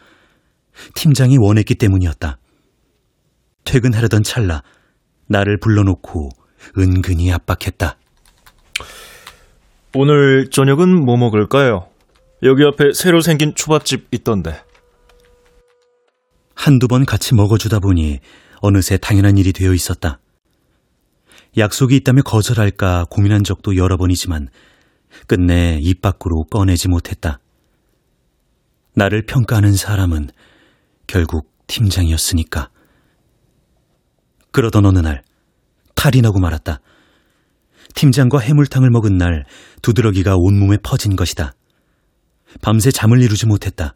팀장이 0.94 1.38
원했기 1.40 1.76
때문이었다. 1.76 2.38
퇴근하려던 3.64 4.24
찰나 4.24 4.62
나를 5.28 5.58
불러놓고 5.60 6.30
은근히 6.78 7.32
압박했다. 7.32 7.98
오늘 9.94 10.50
저녁은 10.50 11.06
뭐 11.06 11.16
먹을까요? 11.16 11.88
여기 12.44 12.64
앞에 12.66 12.92
새로 12.94 13.22
생긴 13.22 13.56
초밥집 13.56 14.10
있던데. 14.12 14.65
한두 16.56 16.88
번 16.88 17.06
같이 17.06 17.36
먹어주다 17.36 17.80
보니 17.80 18.20
어느새 18.62 18.98
당연한 18.98 19.38
일이 19.38 19.54
되어 19.54 19.74
있었다. 19.74 20.20
약속이 21.58 21.96
있다며 21.98 22.22
거절할까 22.24 23.06
고민한 23.10 23.44
적도 23.44 23.78
여러 23.78 23.98
번이지만 23.98 24.50
끝내 25.28 25.80
입 25.82 26.02
밖으로 26.02 26.46
꺼내지 26.46 26.88
못했다. 26.90 27.40
나를 28.96 29.26
평가하는 29.26 29.74
사람은 29.74 30.30
결국 31.08 31.52
팀장이었으니까. 31.68 32.70
그러던 34.52 34.86
어느 34.86 35.00
날 35.00 35.24
탈이 35.96 36.22
나고 36.22 36.40
말았다. 36.40 36.80
팀장과 37.94 38.40
해물탕을 38.40 38.90
먹은 38.90 39.18
날 39.18 39.46
두드러기가 39.82 40.36
온몸에 40.38 40.78
퍼진 40.78 41.16
것이다. 41.16 41.54
밤새 42.62 42.92
잠을 42.92 43.22
이루지 43.22 43.46
못했다. 43.46 43.96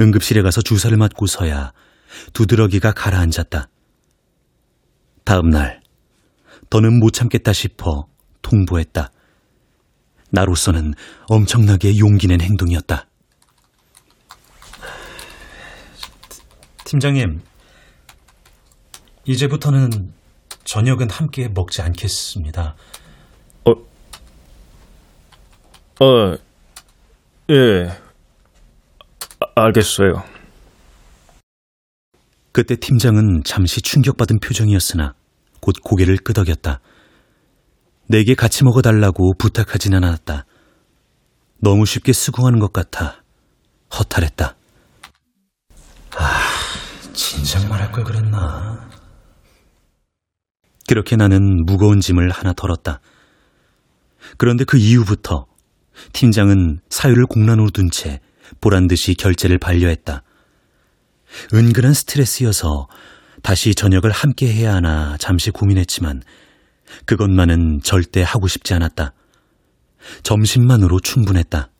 응급실에 0.00 0.42
가서 0.42 0.62
주사를 0.62 0.96
맞고서야 0.96 1.72
두드러기가 2.32 2.92
가라앉았다. 2.92 3.68
다음 5.24 5.50
날 5.50 5.82
더는 6.70 6.98
못 6.98 7.12
참겠다 7.12 7.52
싶어 7.52 8.06
통보했다. 8.42 9.10
나로서는 10.30 10.94
엄청나게 11.28 11.98
용기 11.98 12.26
낸 12.26 12.40
행동이었다. 12.40 13.06
팀장님, 16.84 17.42
이제부터는 19.26 20.12
저녁은 20.64 21.10
함께 21.10 21.48
먹지 21.48 21.82
않겠습니다. 21.82 22.76
어, 26.00 26.36
예. 27.50 28.07
아, 29.58 29.64
알겠어요. 29.64 30.22
그때 32.52 32.76
팀장은 32.76 33.42
잠시 33.44 33.82
충격받은 33.82 34.38
표정이었으나 34.38 35.14
곧 35.60 35.74
고개를 35.82 36.18
끄덕였다. 36.18 36.80
내게 38.06 38.36
같이 38.36 38.62
먹어달라고 38.62 39.34
부탁하진 39.36 39.94
않았다. 39.94 40.46
너무 41.60 41.86
쉽게 41.86 42.12
수긍하는 42.12 42.60
것 42.60 42.72
같아 42.72 43.22
허탈했다. 43.98 44.54
아, 46.16 46.40
진작 47.12 47.68
말할 47.68 47.90
걸 47.90 48.04
그랬나. 48.04 48.88
그렇게 50.86 51.16
나는 51.16 51.64
무거운 51.66 51.98
짐을 51.98 52.30
하나 52.30 52.52
덜었다. 52.52 53.00
그런데 54.36 54.64
그 54.64 54.78
이후부터 54.78 55.46
팀장은 56.12 56.78
사유를 56.90 57.26
공란으로 57.26 57.70
둔 57.70 57.90
채 57.90 58.20
보란 58.60 58.88
듯이 58.88 59.14
결제를 59.14 59.58
반려했다. 59.58 60.22
은근한 61.54 61.94
스트레스여서 61.94 62.88
다시 63.42 63.74
저녁을 63.74 64.10
함께 64.10 64.52
해야 64.52 64.74
하나 64.74 65.16
잠시 65.18 65.50
고민했지만 65.50 66.22
그것만은 67.04 67.80
절대 67.82 68.22
하고 68.22 68.48
싶지 68.48 68.74
않았다. 68.74 69.12
점심만으로 70.22 71.00
충분했다. 71.00 71.70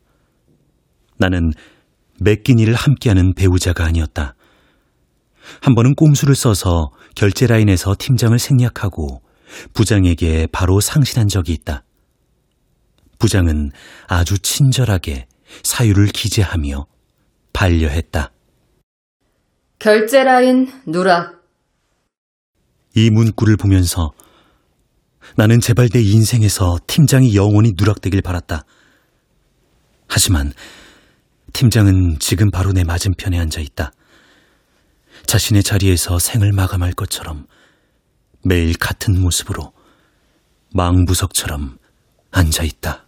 나는 1.17 1.51
맡긴 2.19 2.59
일을 2.59 2.75
함께하는 2.75 3.33
배우자가 3.33 3.85
아니었다. 3.85 4.35
한 5.61 5.75
번은 5.75 5.95
꼼수를 5.95 6.35
써서 6.35 6.91
결제 7.15 7.47
라인에서 7.47 7.95
팀장을 7.97 8.37
생략하고 8.37 9.21
부장에게 9.73 10.47
바로 10.51 10.79
상신한 10.79 11.27
적이 11.27 11.53
있다. 11.53 11.83
부장은 13.17 13.71
아주 14.07 14.37
친절하게 14.39 15.27
사유를 15.63 16.07
기재하며 16.07 16.85
반려했다. 17.53 18.31
결제 19.79 20.23
라인 20.23 20.71
누락. 20.85 21.43
이 22.95 23.09
문구를 23.09 23.55
보면서 23.57 24.11
나는 25.35 25.59
제발 25.59 25.89
내 25.89 26.01
인생에서 26.01 26.79
팀장이 26.87 27.35
영원히 27.35 27.73
누락되길 27.77 28.21
바랐다. 28.21 28.63
하지만 30.07 30.53
팀장은 31.53 32.19
지금 32.19 32.51
바로 32.51 32.71
내 32.73 32.83
맞은편에 32.83 33.37
앉아 33.39 33.61
있다. 33.61 33.91
자신의 35.25 35.63
자리에서 35.63 36.19
생을 36.19 36.51
마감할 36.51 36.93
것처럼 36.93 37.45
매일 38.43 38.77
같은 38.77 39.19
모습으로 39.19 39.73
망부석처럼 40.73 41.77
앉아 42.31 42.63
있다. 42.63 43.05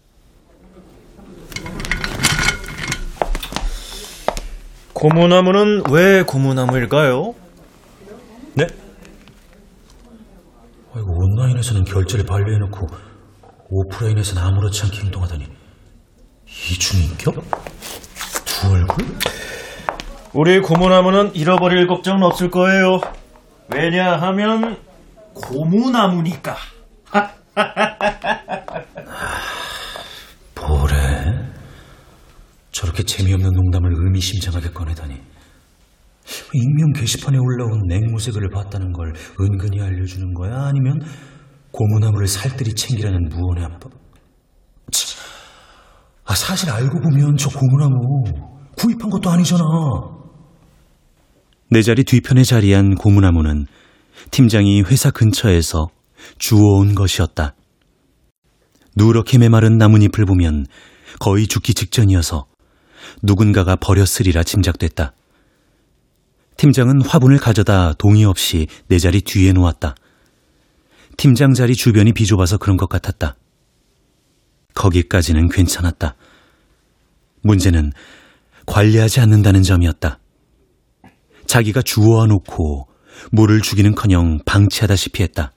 고무나무는 5.01 5.83
왜 5.89 6.21
고무나무일까요? 6.21 7.33
네? 8.53 8.67
아이고, 10.93 11.11
온라인에서는 11.11 11.85
결제를 11.85 12.23
반려해놓고 12.23 12.85
오프라인에서는 13.71 14.43
아무렇지 14.43 14.83
않게 14.83 14.99
행동하다니 14.99 15.47
이중인격? 16.45 17.33
두 18.45 18.71
얼굴? 18.71 19.07
우리 20.33 20.59
고무나무는 20.59 21.33
잃어버릴 21.33 21.87
걱정은 21.87 22.21
없을 22.21 22.51
거예요. 22.51 23.01
왜냐하면 23.73 24.77
고무나무니까. 25.33 26.57
뭐래? 30.61 31.41
저렇게 32.81 33.03
재미없는 33.03 33.51
농담을 33.51 33.91
의미심장하게 33.93 34.71
꺼내다니. 34.71 35.13
익명 36.51 36.93
게시판에 36.93 37.37
올라온 37.37 37.79
앵무새 37.91 38.31
글을 38.31 38.49
봤다는 38.49 38.91
걸 38.91 39.13
은근히 39.39 39.79
알려주는 39.79 40.33
거야? 40.33 40.63
아니면 40.63 40.99
고무나무를 41.69 42.25
살뜰히 42.25 42.73
챙기라는 42.73 43.29
무언의 43.29 43.65
압박? 43.65 43.91
치, 44.91 45.15
아, 46.25 46.33
사실 46.33 46.71
알고 46.71 47.01
보면 47.01 47.37
저 47.37 47.51
고무나무 47.51 48.23
구입한 48.75 49.11
것도 49.11 49.29
아니잖아. 49.29 49.63
내 51.69 51.83
자리 51.83 52.03
뒤편에 52.03 52.41
자리한 52.43 52.95
고무나무는 52.95 53.67
팀장이 54.31 54.81
회사 54.81 55.11
근처에서 55.11 55.89
주워온 56.39 56.95
것이었다. 56.95 57.53
누렇게 58.95 59.37
메마른 59.37 59.77
나뭇잎을 59.77 60.25
보면 60.25 60.65
거의 61.19 61.45
죽기 61.45 61.75
직전이어서 61.75 62.50
누군가가 63.21 63.75
버렸으리라 63.75 64.43
짐작됐다. 64.43 65.13
팀장은 66.57 67.05
화분을 67.05 67.37
가져다 67.37 67.93
동의 67.93 68.25
없이 68.25 68.67
내 68.87 68.99
자리 68.99 69.21
뒤에 69.21 69.53
놓았다. 69.53 69.95
팀장 71.17 71.53
자리 71.53 71.75
주변이 71.75 72.13
비좁아서 72.13 72.57
그런 72.57 72.77
것 72.77 72.89
같았다. 72.89 73.35
거기까지는 74.73 75.49
괜찮았다. 75.49 76.15
문제는 77.41 77.91
관리하지 78.65 79.19
않는다는 79.19 79.63
점이었다. 79.63 80.19
자기가 81.45 81.81
주워와 81.81 82.27
놓고 82.27 82.87
물을 83.31 83.61
주기는 83.61 83.93
커녕 83.95 84.39
방치하다시피 84.45 85.23
했다. 85.23 85.53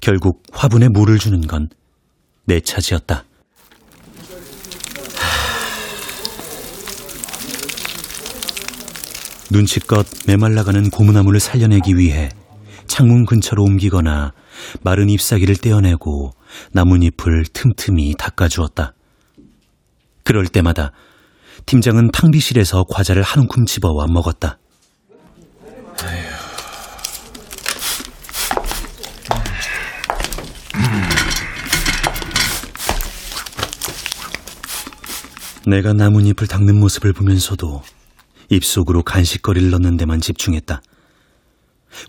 결국 0.00 0.42
화분에 0.52 0.88
물을 0.88 1.18
주는 1.18 1.40
건 1.46 1.68
내 2.46 2.60
차지였다. 2.60 3.24
눈치껏 9.50 10.06
메말라가는 10.26 10.90
고무나무를 10.90 11.40
살려내기 11.40 11.96
위해 11.96 12.30
창문 12.86 13.26
근처로 13.26 13.62
옮기거나 13.64 14.32
마른 14.82 15.08
잎사귀를 15.08 15.56
떼어내고 15.56 16.32
나뭇잎을 16.72 17.44
틈틈이 17.52 18.14
닦아주었다. 18.18 18.94
그럴 20.24 20.46
때마다 20.46 20.92
팀장은 21.66 22.10
탕비실에서 22.10 22.84
과자를 22.88 23.22
한 23.22 23.42
움큼 23.42 23.66
집어와 23.66 24.06
먹었다. 24.08 24.58
내가 35.66 35.92
나뭇잎을 35.92 36.46
닦는 36.46 36.78
모습을 36.78 37.12
보면서도 37.12 37.82
입속으로 38.50 39.02
간식거리를 39.02 39.70
넣는 39.70 39.96
데만 39.96 40.20
집중했다. 40.20 40.82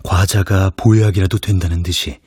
과자가 0.04 0.70
보약이라도 0.76 1.38
된다는 1.38 1.82
듯이 1.82 2.18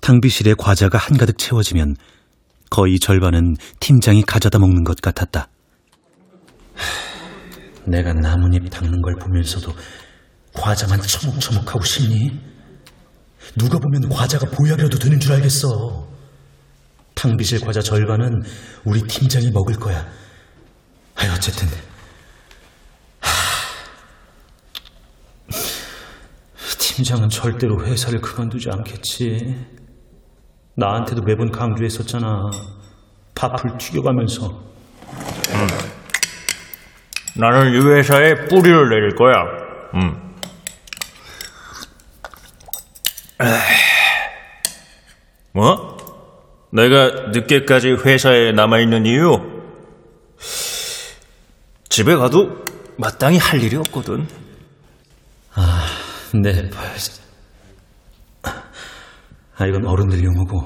탕비실에 0.00 0.54
과자가 0.54 0.98
한가득 0.98 1.38
채워지면 1.38 1.96
거의 2.70 2.98
절반은 2.98 3.56
팀장이 3.80 4.22
가져다 4.22 4.58
먹는 4.58 4.84
것 4.84 5.00
같았다. 5.00 5.48
내가 7.86 8.12
나뭇잎 8.14 8.68
닦는 8.70 9.02
걸 9.02 9.14
보면서도 9.16 9.72
과자만 10.54 11.00
처먹처먹하고 11.00 11.84
싶니? 11.84 12.30
누가 13.56 13.78
보면 13.78 14.08
과자가 14.08 14.46
보약이라도 14.50 14.98
되는 14.98 15.20
줄 15.20 15.32
알겠어. 15.32 16.08
탕비실 17.14 17.60
과자 17.60 17.80
절반은 17.80 18.42
우리 18.84 19.02
팀장이 19.02 19.50
먹을 19.50 19.74
거야. 19.76 20.06
아이 21.14 21.28
어쨌든 21.28 21.68
팀장은 26.92 27.30
절대로 27.30 27.82
회사를 27.84 28.20
그만두지 28.20 28.68
않겠지. 28.70 29.56
나한테도 30.76 31.22
매번 31.22 31.50
강조했었잖아. 31.50 32.50
밥을 33.34 33.78
튀겨가면서. 33.78 34.46
음. 34.48 35.66
나는 37.36 37.72
이 37.72 37.78
회사에 37.78 38.34
뿌리를 38.48 38.88
내릴 38.90 39.14
거야. 39.16 39.34
음. 39.94 40.34
뭐? 45.52 45.96
내가 46.70 47.30
늦게까지 47.32 47.92
회사에 48.04 48.52
남아있는 48.52 49.06
이유? 49.06 49.62
집에 51.88 52.14
가도 52.14 52.64
마땅히 52.98 53.38
할 53.38 53.62
일이 53.62 53.76
없거든. 53.76 54.28
아, 55.54 55.83
네, 56.42 56.68
벌 56.68 56.84
아, 59.56 59.66
이건 59.66 59.86
어른들 59.86 60.24
용어고. 60.24 60.64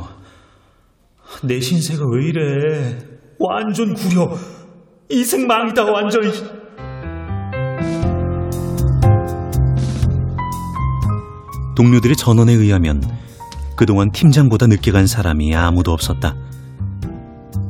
내 1.44 1.60
신세가 1.60 2.04
왜 2.10 2.24
이래? 2.24 2.98
완전 3.38 3.92
구려. 3.92 4.34
이승 5.10 5.46
망이다, 5.46 5.84
완전. 5.84 6.22
동료들의 11.76 12.16
전원에 12.16 12.54
의하면 12.54 13.02
그동안 13.76 14.10
팀장보다 14.10 14.68
늦게 14.68 14.90
간 14.90 15.06
사람이 15.06 15.54
아무도 15.54 15.92
없었다. 15.92 16.34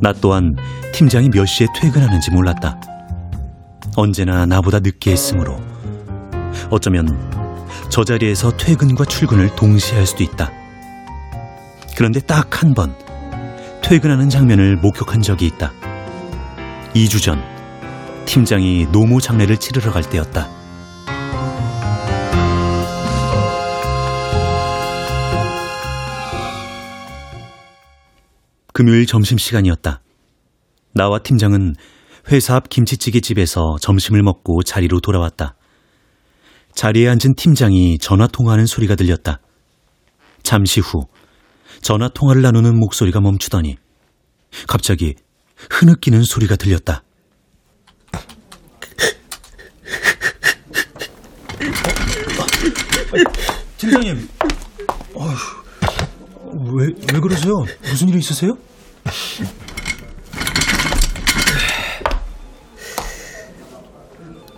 나 0.00 0.12
또한 0.12 0.54
팀장이 0.92 1.30
몇 1.30 1.46
시에 1.46 1.66
퇴근하는지 1.74 2.30
몰랐다. 2.30 2.80
언제나 3.96 4.46
나보다 4.46 4.78
늦게 4.78 5.10
했으므로 5.10 5.56
어쩌면 6.70 7.47
저 7.90 8.04
자리에서 8.04 8.56
퇴근과 8.56 9.04
출근을 9.06 9.54
동시에 9.56 9.96
할 9.98 10.06
수도 10.06 10.22
있다. 10.22 10.52
그런데 11.96 12.20
딱 12.20 12.62
한 12.62 12.74
번 12.74 12.94
퇴근하는 13.82 14.28
장면을 14.28 14.76
목격한 14.76 15.22
적이 15.22 15.46
있다. 15.46 15.72
2주 16.94 17.22
전 17.22 17.42
팀장이 18.26 18.86
노무 18.92 19.20
장례를 19.20 19.56
치르러 19.56 19.90
갈 19.90 20.02
때였다. 20.02 20.48
금요일 28.72 29.06
점심시간이었다. 29.06 30.00
나와 30.94 31.18
팀장은 31.18 31.74
회사 32.30 32.56
앞 32.56 32.68
김치찌개 32.68 33.20
집에서 33.20 33.76
점심을 33.80 34.22
먹고 34.22 34.62
자리로 34.62 35.00
돌아왔다. 35.00 35.54
자리에 36.78 37.08
앉은 37.08 37.34
팀장이 37.36 37.98
전화 37.98 38.28
통화하는 38.28 38.66
소리가 38.66 38.94
들렸다. 38.94 39.40
잠시 40.44 40.78
후 40.78 41.08
전화 41.82 42.08
통화를 42.08 42.40
나누는 42.40 42.78
목소리가 42.78 43.20
멈추더니 43.20 43.74
갑자기 44.68 45.16
흐느끼는 45.70 46.22
소리가 46.22 46.54
들렸다. 46.54 47.02
팀장님, 53.78 54.28
어휴, 55.14 55.36
왜, 56.76 56.86
왜 57.12 57.20
그러세요? 57.20 57.54
무슨 57.90 58.08
일 58.08 58.18
있으세요? 58.18 58.56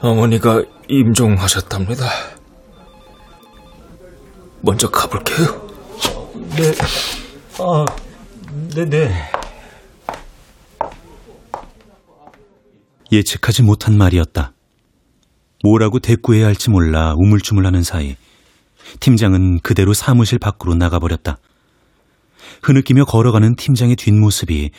어머니가 0.02 0.62
임종하셨답니다. 0.90 2.04
먼저 4.60 4.90
가볼게요. 4.90 5.68
네, 6.56 6.72
아, 7.58 7.86
네네. 8.74 9.14
예측하지 13.12 13.62
못한 13.62 13.96
말이었다. 13.96 14.52
뭐라고 15.62 15.98
대꾸해야 16.00 16.46
할지 16.46 16.70
몰라 16.70 17.14
우물쭈물하는 17.16 17.82
사이 17.82 18.16
팀장은 19.00 19.60
그대로 19.60 19.92
사무실 19.94 20.38
밖으로 20.38 20.74
나가버렸다. 20.74 21.38
흐느끼며 22.62 23.04
걸어가는 23.04 23.54
팀장의 23.56 23.96
뒷모습이 23.96 24.70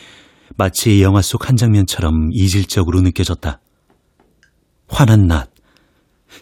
마치 0.56 1.02
영화 1.02 1.22
속 1.22 1.48
한 1.48 1.56
장면처럼 1.56 2.30
이질적으로 2.32 3.00
느껴졌다. 3.00 3.60
환한 4.88 5.26
낮, 5.26 5.50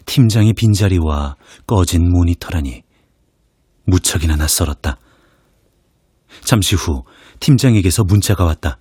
팀장의 0.05 0.53
빈자리와 0.53 1.35
꺼진 1.67 2.09
모니터라니 2.09 2.83
무척이나 3.85 4.35
낯설었다. 4.35 4.97
잠시 6.43 6.75
후 6.75 7.03
팀장에게서 7.39 8.03
문자가 8.03 8.45
왔다. 8.45 8.79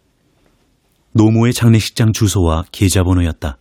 노모의 1.13 1.53
장례식장 1.53 2.13
주소와 2.13 2.65
계좌번호였다. 2.71 3.59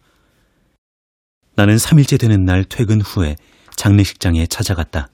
나는 1.55 1.75
3일째 1.77 2.19
되는 2.19 2.45
날 2.45 2.63
퇴근 2.63 3.01
후에 3.01 3.35
장례식장에 3.75 4.45
찾아갔다. 4.47 5.09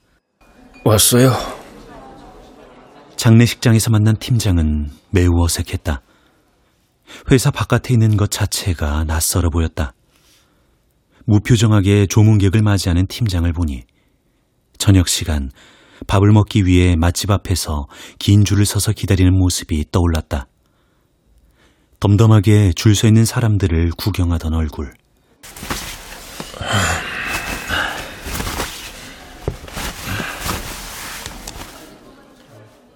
왔어요. 0.84 1.32
장례식장에서 3.16 3.90
만난 3.90 4.16
팀장은 4.18 4.90
매우 5.10 5.42
어색했다. 5.42 6.02
회사 7.30 7.50
바깥에 7.50 7.94
있는 7.94 8.16
것 8.16 8.30
자체가 8.30 9.04
낯설어 9.04 9.50
보였다. 9.50 9.94
무표정하게 11.26 12.06
조문객을 12.06 12.62
맞이하는 12.62 13.06
팀장을 13.08 13.50
보니 13.52 13.82
저녁 14.78 15.08
시간 15.08 15.50
밥을 16.06 16.30
먹기 16.32 16.66
위해 16.66 16.94
맛집 16.96 17.30
앞에서 17.30 17.88
긴 18.18 18.44
줄을 18.44 18.64
서서 18.64 18.92
기다리는 18.92 19.32
모습이 19.36 19.86
떠올랐다. 19.90 20.46
덤덤하게 22.00 22.72
줄 22.74 22.94
서 22.94 23.06
있는 23.08 23.24
사람들을 23.24 23.90
구경하던 23.96 24.54
얼굴. 24.54 24.92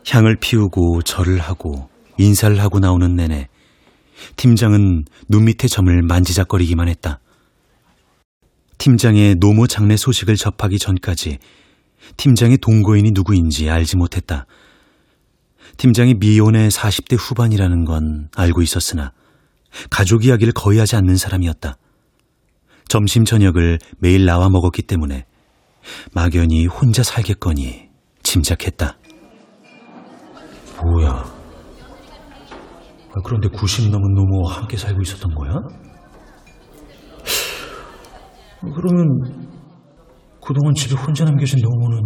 향을 0.08 0.36
피우고 0.40 1.02
절을 1.02 1.38
하고 1.38 1.88
인사를 2.18 2.60
하고 2.60 2.78
나오는 2.80 3.14
내내 3.14 3.48
팀장은 4.36 5.04
눈 5.28 5.44
밑에 5.44 5.68
점을 5.68 6.02
만지작거리기만 6.02 6.88
했다. 6.88 7.20
팀장의 8.80 9.36
노모 9.40 9.66
장례 9.66 9.94
소식을 9.94 10.36
접하기 10.36 10.78
전까지 10.78 11.36
팀장의 12.16 12.56
동거인이 12.56 13.10
누구인지 13.12 13.68
알지 13.68 13.98
못했다. 13.98 14.46
팀장이 15.76 16.14
미혼의 16.14 16.70
40대 16.70 17.18
후반이라는 17.20 17.84
건 17.84 18.30
알고 18.34 18.62
있었으나 18.62 19.12
가족 19.90 20.24
이야기를 20.24 20.54
거의 20.54 20.78
하지 20.78 20.96
않는 20.96 21.16
사람이었다. 21.16 21.76
점심 22.88 23.26
저녁을 23.26 23.78
매일 23.98 24.24
나와 24.24 24.48
먹었기 24.48 24.82
때문에 24.82 25.26
막연히 26.14 26.64
혼자 26.64 27.02
살겠거니 27.02 27.90
짐작했다. 28.22 28.96
뭐야? 30.82 31.10
아, 33.10 33.14
그런데 33.24 33.48
90 33.48 33.90
넘은 33.90 34.14
노모와 34.14 34.56
함께 34.56 34.78
살고 34.78 35.02
있었던 35.02 35.34
거야? 35.34 35.89
그러면 38.60 39.06
그동안 40.44 40.74
집에 40.74 40.94
혼자 40.94 41.24
남겨진 41.24 41.58
노모는 41.62 42.00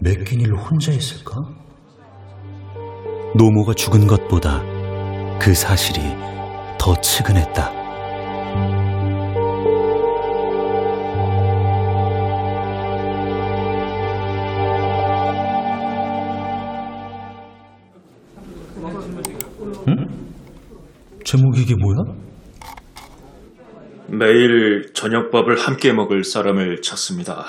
몇 0.00 0.24
끼니를 0.24 0.56
혼자 0.58 0.90
했을까? 0.90 1.34
노모가 3.36 3.74
죽은 3.74 4.06
것보다 4.06 4.62
그 5.40 5.54
사실이 5.54 6.00
더 6.78 6.94
측은했다. 7.00 7.78
제목이 21.24 21.62
이게 21.62 21.74
뭐야? 21.76 22.27
매일 24.08 24.92
저녁밥을 24.94 25.56
함께 25.58 25.92
먹을 25.92 26.24
사람을 26.24 26.80
찾습니다. 26.82 27.44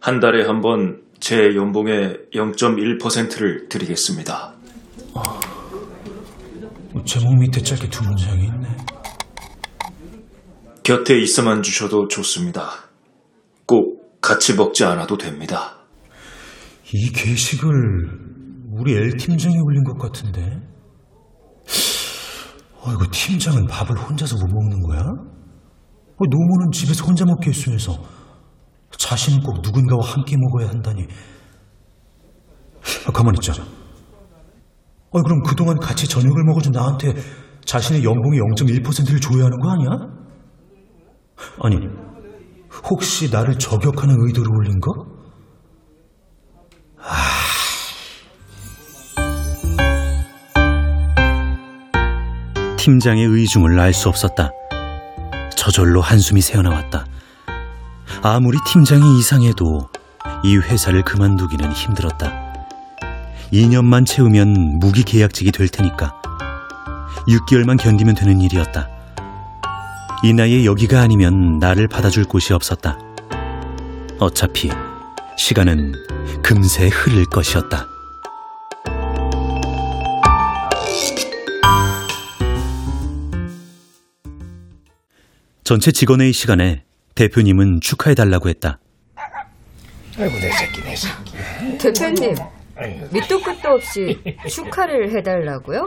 한 0.00 0.20
달에 0.20 0.44
한 0.44 0.60
번 0.60 1.10
제 1.20 1.54
연봉의 1.54 2.16
0.1%를 2.32 3.68
드리겠습니다. 3.68 4.54
제목 7.04 7.38
밑에 7.38 7.60
짧게 7.62 7.90
두 7.90 8.02
문장이 8.02 8.44
있네. 8.46 8.68
곁에 10.82 11.18
있어만 11.18 11.62
주셔도 11.62 12.08
좋습니다. 12.08 12.70
꼭 13.66 14.18
같이 14.22 14.54
먹지 14.56 14.84
않아도 14.84 15.18
됩니다. 15.18 15.76
이 16.92 17.12
게시글 17.12 17.70
우리 18.72 18.94
L 18.94 19.16
팀장이 19.18 19.56
올린 19.60 19.84
것 19.84 19.98
같은데. 19.98 20.40
어, 22.82 22.92
이거 22.92 23.04
팀장은 23.12 23.66
밥을 23.66 23.94
혼자서 23.98 24.36
못 24.36 24.46
먹는 24.48 24.80
거야? 24.80 25.04
어, 26.20 26.26
노모는 26.28 26.70
집에서 26.70 27.04
혼자 27.04 27.24
먹기 27.24 27.48
했으면서 27.48 27.98
자신은 28.98 29.40
꼭 29.42 29.62
누군가와 29.62 30.04
함께 30.04 30.36
먹어야 30.36 30.68
한다니. 30.68 31.06
아, 33.06 33.10
가만히 33.10 33.38
있자. 33.40 33.54
어, 35.12 35.22
그럼 35.22 35.42
그동안 35.42 35.78
같이 35.78 36.06
저녁을 36.06 36.44
먹어준 36.44 36.72
나한테 36.72 37.14
자신의 37.64 38.04
연봉의 38.04 38.38
0.1%를 38.40 39.20
줘야 39.20 39.44
하는 39.44 39.58
거 39.58 39.70
아니야? 39.70 39.88
아니, 41.62 41.76
혹시 42.90 43.30
나를 43.30 43.58
저격하는 43.58 44.14
의도로 44.26 44.50
올린 44.52 44.78
거? 44.80 44.92
팀장의 52.76 53.24
의중을 53.24 53.78
알 53.78 53.92
수 53.92 54.08
없었다. 54.08 54.50
저절로 55.60 56.00
한숨이 56.00 56.40
새어나왔다. 56.40 57.04
아무리 58.22 58.56
팀장이 58.66 59.18
이상해도 59.18 59.90
이 60.42 60.56
회사를 60.56 61.02
그만두기는 61.02 61.70
힘들었다. 61.70 62.32
2년만 63.52 64.06
채우면 64.06 64.78
무기 64.78 65.02
계약직이 65.02 65.52
될 65.52 65.68
테니까 65.68 66.14
6개월만 67.28 67.78
견디면 67.78 68.14
되는 68.14 68.40
일이었다. 68.40 68.88
이 70.22 70.32
나이에 70.32 70.64
여기가 70.64 71.02
아니면 71.02 71.58
나를 71.58 71.88
받아줄 71.88 72.24
곳이 72.24 72.54
없었다. 72.54 72.96
어차피 74.18 74.70
시간은 75.36 75.92
금세 76.42 76.88
흐를 76.88 77.26
것이었다. 77.26 77.86
전체 85.70 85.92
직원회의 85.92 86.32
시간에 86.32 86.82
대표님은 87.14 87.78
축하해달라고 87.80 88.48
했다. 88.48 88.80
아이고 90.18 90.34
내 90.40 90.50
새끼 90.50 90.82
내 90.82 90.96
새끼. 90.96 91.34
대표님, 91.78 92.34
밑도 93.12 93.40
끝도 93.40 93.68
없이 93.68 94.18
축하를 94.48 95.16
해달라고요? 95.16 95.86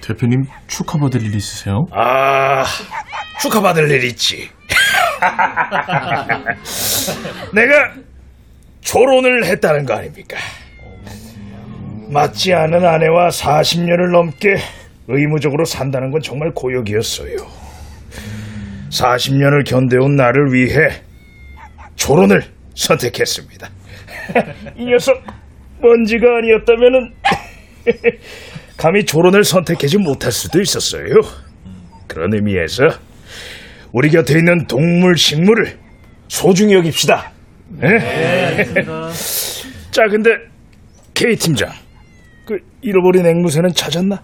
대표님 0.00 0.42
축하받을 0.66 1.22
일 1.22 1.36
있으세요? 1.36 1.84
아 1.92 2.64
축하받을 3.40 3.88
일 3.92 4.02
있지. 4.06 4.50
내가 7.54 7.94
결혼을 8.80 9.44
했다는 9.44 9.84
거 9.84 9.94
아닙니까? 9.94 10.36
맞지 12.10 12.54
않은 12.54 12.84
아내와 12.84 13.28
40년을 13.28 14.10
넘게 14.10 14.56
의무적으로 15.06 15.64
산다는 15.64 16.10
건 16.10 16.20
정말 16.20 16.50
고역이었어요. 16.52 17.62
40년을 18.92 19.64
견뎌온 19.66 20.16
나를 20.16 20.52
위해 20.52 21.02
결혼을 21.96 22.42
선택했습니다. 22.74 23.68
이 24.76 24.84
녀석 24.84 25.22
먼지가 25.80 26.38
아니었다면은 26.38 27.12
감히 28.76 29.04
결혼을 29.04 29.44
선택하지 29.44 29.98
못할 29.98 30.30
수도 30.30 30.60
있었어요. 30.60 31.06
그런 32.06 32.34
의미에서 32.34 32.88
우리 33.92 34.10
곁에 34.10 34.38
있는 34.38 34.66
동물, 34.66 35.16
식물을 35.16 35.78
소중히 36.28 36.74
여깁시다. 36.74 37.32
네? 37.68 37.88
자, 39.90 40.02
근데 40.10 40.30
K 41.14 41.36
팀장, 41.36 41.70
그 42.46 42.58
잃어버린 42.82 43.26
앵무새는 43.26 43.72
찾았나? 43.74 44.22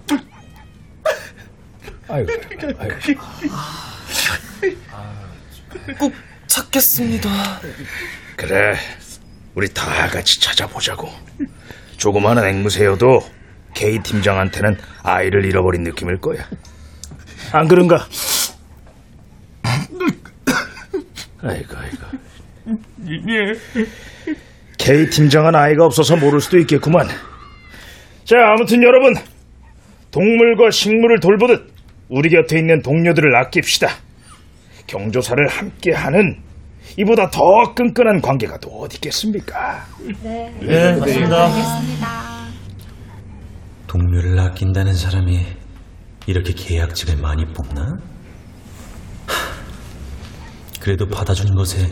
아이고, 2.08 2.32
아이고. 2.78 2.94
꼭 5.98 6.12
찾겠습니다. 6.46 7.28
그래, 8.36 8.74
우리 9.54 9.68
다 9.72 10.08
같이 10.08 10.40
찾아보자고. 10.40 11.08
조그마한 11.96 12.46
앵무새여도 12.46 13.20
K 13.74 14.02
팀장한테는 14.02 14.76
아이를 15.02 15.44
잃어버린 15.44 15.82
느낌일 15.82 16.18
거야. 16.20 16.48
안 17.52 17.66
그런가? 17.68 18.06
아이고, 21.42 21.76
아이고. 21.76 21.98
K 24.78 25.10
팀장은 25.10 25.54
아이가 25.54 25.84
없어서 25.84 26.16
모를 26.16 26.40
수도 26.40 26.58
있겠구만. 26.58 27.08
자, 28.24 28.36
아무튼 28.52 28.82
여러분, 28.82 29.14
동물과 30.10 30.70
식물을 30.70 31.20
돌보듯 31.20 31.72
우리 32.08 32.30
곁에 32.30 32.58
있는 32.58 32.82
동료들을 32.82 33.34
아낍시다. 33.36 33.88
경조사를 34.88 35.46
함께 35.46 35.92
하는 35.92 36.42
이보다 36.96 37.30
더 37.30 37.40
끈끈한 37.74 38.20
관계가 38.20 38.58
또 38.58 38.70
어디 38.80 38.96
있겠습니까? 38.96 39.84
네, 40.60 40.96
맞습니다. 40.98 41.48
동료를 43.86 44.38
아낀다는 44.40 44.94
사람이 44.94 45.46
이렇게 46.26 46.52
계약직을 46.52 47.20
많이 47.22 47.44
뽑나? 47.44 47.82
하, 49.26 50.80
그래도 50.80 51.06
받아준 51.06 51.54
것에 51.54 51.86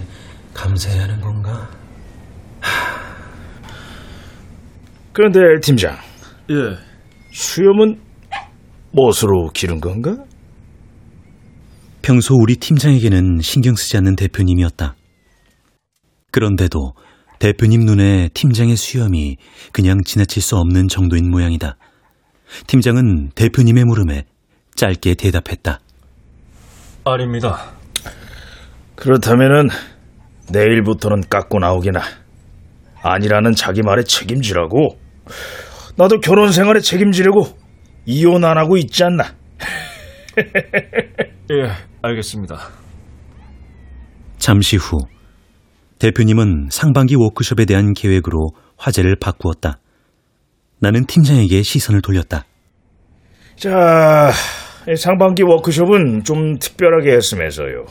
감사해야 0.52 1.04
하는 1.04 1.20
건가? 1.20 1.68
그런데 5.12 5.40
팀장, 5.62 5.96
예. 6.50 6.54
수염은 7.32 7.98
못으로 8.92 9.50
기른 9.54 9.80
건가? 9.80 10.10
평소 12.06 12.36
우리 12.36 12.54
팀장에게는 12.54 13.40
신경 13.40 13.74
쓰지 13.74 13.96
않는 13.96 14.14
대표님이었다. 14.14 14.94
그런데도 16.30 16.92
대표님 17.40 17.80
눈에 17.80 18.28
팀장의 18.32 18.76
수염이 18.76 19.38
그냥 19.72 20.04
지나칠 20.04 20.40
수 20.40 20.54
없는 20.54 20.86
정도인 20.86 21.28
모양이다. 21.28 21.76
팀장은 22.68 23.30
대표님의 23.34 23.86
물음에 23.86 24.24
짧게 24.76 25.14
대답했다. 25.14 25.80
아닙니다. 27.02 27.72
그렇다면은 28.94 29.66
내일부터는 30.52 31.22
깎고 31.28 31.58
나오기나 31.58 32.02
아니라는 33.02 33.56
자기 33.56 33.82
말에 33.82 34.04
책임지라고 34.04 34.96
나도 35.96 36.20
결혼 36.20 36.52
생활에 36.52 36.78
책임지려고 36.78 37.48
이혼 38.04 38.44
안 38.44 38.58
하고 38.58 38.76
있지 38.76 39.02
않나 39.02 39.24
예, 41.50 41.70
알겠습니다. 42.02 42.56
잠시 44.38 44.76
후 44.76 44.98
대표님은 45.98 46.68
상반기 46.70 47.14
워크숍에 47.16 47.64
대한 47.64 47.94
계획으로 47.94 48.50
화제를 48.76 49.16
바꾸었다. 49.16 49.78
나는 50.80 51.06
팀장에게 51.06 51.62
시선을 51.62 52.02
돌렸다. 52.02 52.44
자 53.56 54.30
이 54.88 54.94
상반기 54.94 55.42
워크숍은 55.42 56.22
좀 56.22 56.58
특별하게 56.60 57.16
했으면서요 57.16 57.86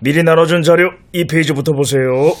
미리 0.00 0.22
나눠준 0.22 0.62
자료 0.62 0.90
이 1.12 1.26
페이지부터 1.26 1.72
보세요 1.72 2.34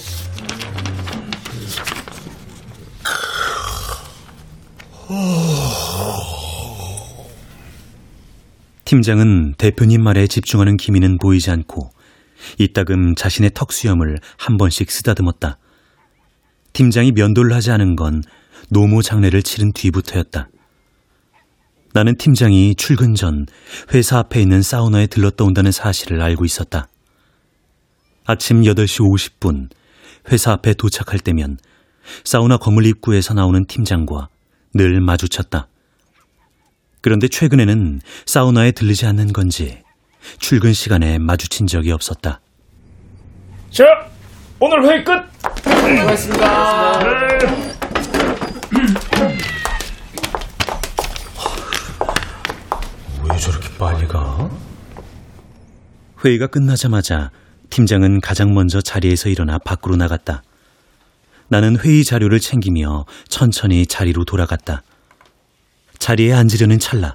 팀장은 8.90 9.54
대표님 9.56 10.02
말에 10.02 10.26
집중하는 10.26 10.76
기미는 10.76 11.18
보이지 11.18 11.52
않고 11.52 11.92
이따금 12.58 13.14
자신의 13.14 13.52
턱 13.54 13.72
수염을 13.72 14.18
한 14.36 14.56
번씩 14.56 14.90
쓰다듬었다. 14.90 15.58
팀장이 16.72 17.12
면도를 17.12 17.54
하지 17.54 17.70
않은 17.70 17.94
건 17.94 18.20
노무 18.68 19.04
장례를 19.04 19.44
치른 19.44 19.72
뒤부터였다. 19.72 20.48
나는 21.92 22.16
팀장이 22.16 22.74
출근 22.74 23.14
전 23.14 23.46
회사 23.94 24.18
앞에 24.18 24.42
있는 24.42 24.60
사우나에 24.60 25.06
들렀다 25.06 25.44
온다는 25.44 25.70
사실을 25.70 26.20
알고 26.20 26.44
있었다. 26.44 26.88
아침 28.26 28.62
8시 28.62 29.08
50분 29.08 29.68
회사 30.32 30.50
앞에 30.50 30.74
도착할 30.74 31.20
때면 31.20 31.58
사우나 32.24 32.56
건물 32.56 32.86
입구에서 32.86 33.34
나오는 33.34 33.64
팀장과 33.66 34.30
늘 34.74 35.00
마주쳤다. 35.00 35.69
그런데 37.00 37.28
최근에는 37.28 38.00
사우나에 38.26 38.72
들르지 38.72 39.06
않는 39.06 39.32
건지 39.32 39.82
출근 40.38 40.72
시간에 40.72 41.18
마주친 41.18 41.66
적이 41.66 41.92
없었다. 41.92 42.40
자 43.70 43.84
오늘 44.58 44.84
회의 44.84 45.04
끝 45.04 45.12
수고하셨습니다. 45.62 46.98
네. 47.00 47.38
왜 53.30 53.36
저렇게 53.38 53.68
빨리 53.78 54.06
가? 54.06 54.50
회의가 56.24 56.48
끝나자마자 56.48 57.30
팀장은 57.70 58.20
가장 58.20 58.52
먼저 58.52 58.80
자리에서 58.82 59.28
일어나 59.30 59.58
밖으로 59.58 59.96
나갔다. 59.96 60.42
나는 61.48 61.78
회의 61.78 62.04
자료를 62.04 62.40
챙기며 62.40 63.06
천천히 63.28 63.86
자리로 63.86 64.24
돌아갔다. 64.24 64.82
자리에 66.00 66.32
앉으려는 66.32 66.78
찰나 66.80 67.14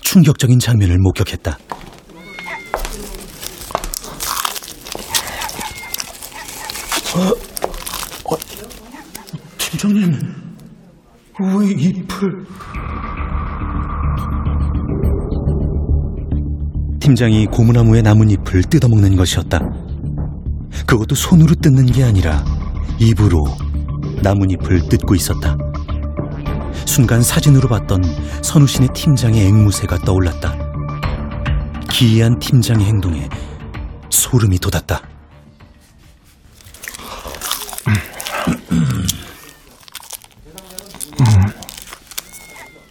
충격적인 0.00 0.60
장면을 0.60 0.96
목격했다. 0.98 1.58
팀장님, 9.58 10.12
왜 11.40 11.70
잎을... 11.70 12.46
팀장이 17.00 17.46
고무나무의 17.46 18.02
나뭇잎을 18.02 18.62
뜯어먹는 18.62 19.16
것이었다. 19.16 19.60
그것도 20.86 21.14
손으로 21.14 21.54
뜯는 21.56 21.86
게 21.86 22.04
아니라 22.04 22.44
입으로 22.98 23.44
나뭇잎을 24.22 24.88
뜯고 24.88 25.14
있었다. 25.14 25.56
순간 26.88 27.22
사진으로 27.22 27.68
봤던 27.68 28.02
선우신의 28.42 28.88
팀장의 28.94 29.46
앵무새가 29.46 29.98
떠올랐다. 29.98 30.56
기이한 31.90 32.38
팀장의 32.38 32.86
행동에 32.86 33.28
소름이 34.08 34.58
돋았다. 34.58 35.02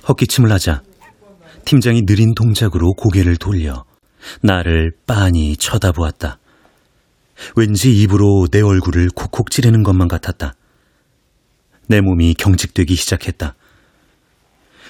헛기침을 0.07 0.51
하자 0.51 0.83
팀장이 1.65 2.05
느린 2.05 2.35
동작으로 2.35 2.93
고개를 2.93 3.35
돌려 3.37 3.83
나를 4.41 4.91
빤히 5.07 5.57
쳐다보았다. 5.57 6.37
왠지 7.55 7.99
입으로 7.99 8.47
내 8.51 8.61
얼굴을 8.61 9.09
콕콕 9.15 9.49
찌르는 9.49 9.81
것만 9.81 10.07
같았다. 10.07 10.53
내 11.87 11.99
몸이 11.99 12.35
경직되기 12.35 12.95
시작했다. 12.95 13.55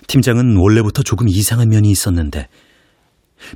팀장은 0.08 0.58
원래부터 0.58 1.04
조금 1.04 1.28
이상한 1.28 1.70
면이 1.70 1.91
있었는데 1.91 2.48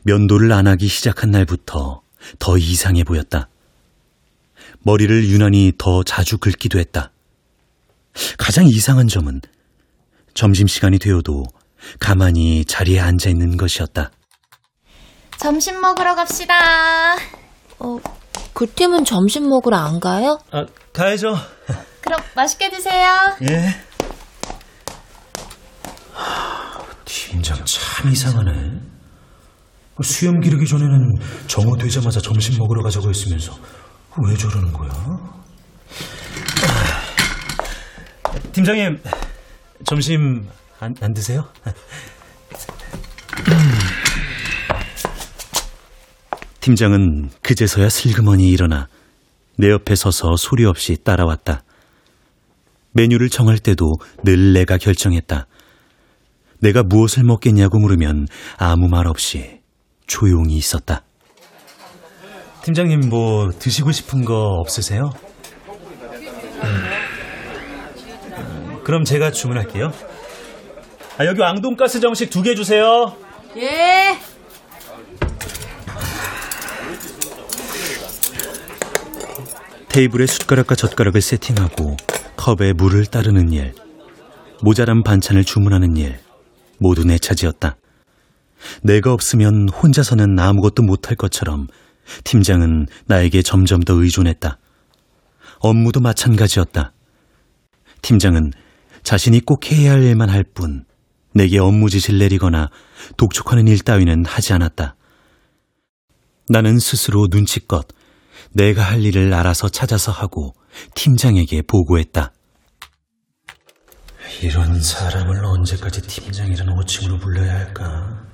면도를 0.04 0.52
안 0.52 0.68
하기 0.68 0.88
시작한 0.88 1.32
날부터 1.32 2.02
더 2.40 2.58
이상해 2.58 3.04
보였다. 3.04 3.48
머리를 4.84 5.28
유난히 5.30 5.74
더 5.78 6.04
자주 6.04 6.38
긁기도 6.38 6.80
했다. 6.80 7.12
가장 8.38 8.68
이상한 8.68 9.08
점은 9.08 9.42
점심시간이 10.34 11.00
되어도 11.00 11.46
가만히 12.00 12.66
자리에 12.66 13.00
앉아 13.00 13.30
있는 13.30 13.58
것이었다. 13.58 14.12
점심 15.38 15.80
먹으러 15.82 16.16
갑시다. 16.16 17.16
어, 17.80 17.98
그 18.54 18.72
팀은 18.72 19.06
점심 19.06 19.50
먹으러 19.50 19.78
안 19.78 20.00
가요? 20.00 20.40
아, 20.52 20.66
가야죠. 20.94 21.36
그럼 22.02 22.20
맛있게 22.36 22.70
드세요. 22.70 23.36
예. 23.50 23.74
팀장 27.06 27.64
참 28.02 28.12
이상하네. 28.12 28.82
수염 30.02 30.40
기르기 30.40 30.66
전에는 30.66 31.14
정오 31.46 31.78
되자마자 31.78 32.20
점심 32.20 32.58
먹으러 32.58 32.82
가자고 32.82 33.08
했으면서 33.08 33.56
왜 34.28 34.36
저러는 34.36 34.74
거야? 34.74 34.90
팀장님, 38.54 39.00
점심 39.86 40.48
안, 40.80 40.96
안 41.00 41.14
드세요? 41.14 41.48
팀장은 46.60 47.30
그제서야 47.44 47.90
슬그머니 47.90 48.50
일어나 48.50 48.88
내 49.60 49.70
옆에 49.70 49.94
서서 49.94 50.38
소리 50.38 50.66
없이 50.66 50.98
따라왔다. 51.04 51.64
메뉴를 52.94 53.30
정할 53.30 53.60
때도 53.60 53.94
늘 54.24 54.54
내가 54.54 54.78
결정했다. 54.80 55.46
내가 56.62 56.84
무엇을 56.84 57.24
먹겠냐고 57.24 57.80
물으면 57.80 58.28
아무 58.58 58.88
말 58.88 59.08
없이 59.08 59.60
조용히 60.08 60.56
있었다. 60.56 61.04
팀장님 62.64 63.10
뭐 63.10 63.50
드시고 63.58 63.92
싶은 63.92 64.24
거 64.24 64.36
없으세요? 64.60 65.10
음. 66.64 66.84
그럼 68.84 69.04
제가 69.04 69.32
주문할게요. 69.32 69.92
아, 71.18 71.26
여기 71.26 71.42
왕돈가스 71.42 72.00
정식 72.00 72.30
두 72.30 72.44
개 72.44 72.54
주세요. 72.56 73.16
예. 73.58 74.18
테이블에 79.90 80.26
숟가락과 80.26 80.76
젓가락을 80.76 81.22
세팅하고 81.22 81.98
컵에 82.38 82.74
물을 82.74 83.06
따르는 83.06 83.52
일. 83.52 83.74
모자란 84.64 85.04
반찬을 85.04 85.44
주문하는 85.44 85.98
일 85.98 86.20
모두 86.82 87.06
내 87.06 87.20
차지였다. 87.20 87.78
내가 88.82 89.14
없으면 89.14 89.70
혼자서는 89.70 90.38
아무것도 90.38 90.82
못할 90.82 91.16
것처럼 91.16 91.68
팀장은 92.24 92.88
나에게 93.06 93.44
점점 93.44 93.82
더 93.82 93.94
의존했다. 93.94 94.58
업무도 95.60 96.00
마찬가지였다. 96.00 96.92
팀장은 98.02 98.52
자신이 99.04 99.42
꼭 99.42 99.72
해야 99.72 99.92
할 99.92 100.04
일만 100.04 100.30
할 100.30 100.44
뿐 100.44 100.84
내게 101.34 101.60
업무 101.60 101.90
지시를 101.90 102.20
내리거나 102.20 102.70
독촉하는 103.16 103.68
일 103.68 103.80
따위는 103.80 104.26
하지 104.26 104.54
않았다. 104.54 104.96
나는 106.50 106.80
스스로 106.80 107.28
눈치껏 107.30 107.88
내가 108.54 108.82
할 108.82 109.06
일을 109.06 109.34
알아서 109.34 109.70
찾아서 109.70 110.12
하고 110.12 110.56
팀장에게 110.96 111.62
보고했다. 111.62 112.34
이런 114.42 114.82
사람을 114.82 115.46
언제까지 115.46 116.02
팀장이라는 116.02 116.74
호칭으로 116.74 117.20
불러야 117.20 117.54
할까? 117.54 118.26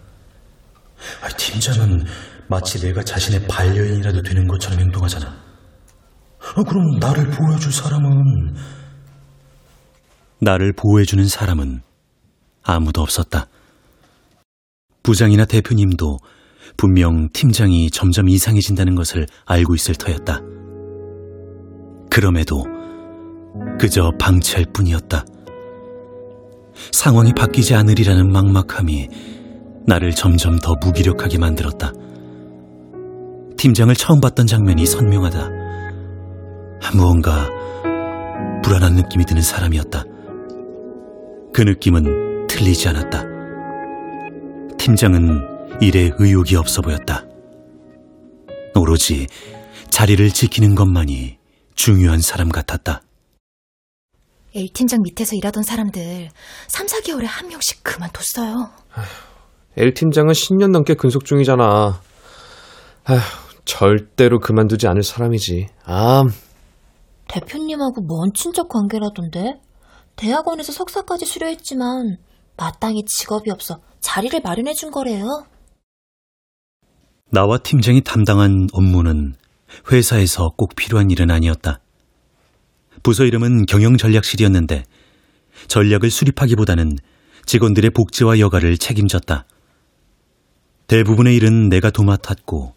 아, 1.22 1.28
팀장은 1.38 2.06
마치 2.48 2.80
내가 2.80 3.04
자신의 3.04 3.46
반려인이라도 3.48 4.22
되는 4.22 4.48
것처럼 4.48 4.80
행동하잖아. 4.80 5.28
아, 5.28 6.64
그럼 6.64 6.98
나를 7.00 7.30
보호해줄 7.30 7.74
사람은 7.74 8.56
나를 10.40 10.72
보호해주는 10.74 11.28
사람은 11.28 11.82
아무도 12.64 13.02
없었다. 13.02 13.48
부장이나 15.04 15.46
대표님도 15.46 16.20
분명 16.78 17.30
팀장이 17.34 17.90
점점 17.92 18.30
이상해진다는 18.30 18.96
것을 18.96 19.26
알고 19.46 19.76
있을 19.76 19.96
터였다. 19.96 20.40
그럼에도 22.10 22.64
그저 23.80 24.12
방치할 24.20 24.66
뿐이었다. 24.74 25.26
상황이 26.92 27.34
바뀌지 27.34 27.76
않으리라는 27.76 28.32
막막함이 28.32 29.10
나를 29.86 30.12
점점 30.12 30.60
더 30.60 30.76
무기력하게 30.82 31.38
만들었다. 31.38 31.94
팀장을 33.58 33.94
처음 33.96 34.20
봤던 34.20 34.48
장면이 34.48 34.86
선명하다. 34.86 35.50
무언가 36.94 37.50
불안한 38.64 38.96
느낌이 38.96 39.26
드는 39.26 39.42
사람이었다. 39.42 40.04
그 41.54 41.62
느낌은 41.62 42.48
틀리지 42.48 42.90
않았다. 42.90 43.24
팀장은 44.78 45.82
일에 45.82 46.12
의욕이 46.18 46.56
없어 46.56 46.82
보였다. 46.82 47.26
오로지 48.76 49.28
자리를 49.90 50.30
지키는 50.30 50.76
것만이 50.76 51.38
중요한 51.76 52.20
사람 52.22 52.50
같았다. 52.50 53.02
L 54.56 54.70
팀장 54.74 55.02
밑에서 55.04 55.36
일하던 55.36 55.64
사람들 55.64 56.30
3, 56.68 56.86
4개월에 56.88 57.26
한 57.26 57.48
명씩 57.48 57.84
그만뒀어요. 57.84 58.70
L 59.78 59.94
팀장은 59.94 60.32
10년 60.34 60.72
넘게 60.72 60.96
근속 60.96 61.26
중이잖아. 61.26 62.02
아휴, 63.06 63.20
절대로 63.66 64.40
그만두지 64.40 64.88
않을 64.88 65.04
사람이지. 65.04 65.68
아, 65.86 66.24
대표님하고 67.28 68.02
먼 68.08 68.32
친척 68.34 68.70
관계라던데? 68.70 69.60
대학원에서 70.16 70.72
석사까지 70.72 71.26
수료했지만 71.26 72.18
마땅히 72.56 73.04
직업이 73.06 73.52
없어 73.52 73.80
자리를 74.00 74.40
마련해 74.44 74.74
준 74.74 74.90
거래요. 74.90 75.26
나와 77.32 77.58
팀장이 77.58 78.02
담당한 78.02 78.68
업무는 78.72 79.36
회사에서 79.92 80.50
꼭 80.58 80.76
필요한 80.76 81.12
일은 81.12 81.30
아니었다. 81.30 81.82
부서 83.08 83.24
이름은 83.24 83.68
경영전략실이었는데 83.68 84.84
전략을 85.70 86.10
수립하기보다는 86.10 86.98
직원들의 87.46 87.92
복지와 87.92 88.38
여가를 88.40 88.78
책임졌다. 88.78 89.46
대부분의 90.88 91.34
일은 91.38 91.70
내가 91.70 91.90
도맡았고 91.90 92.76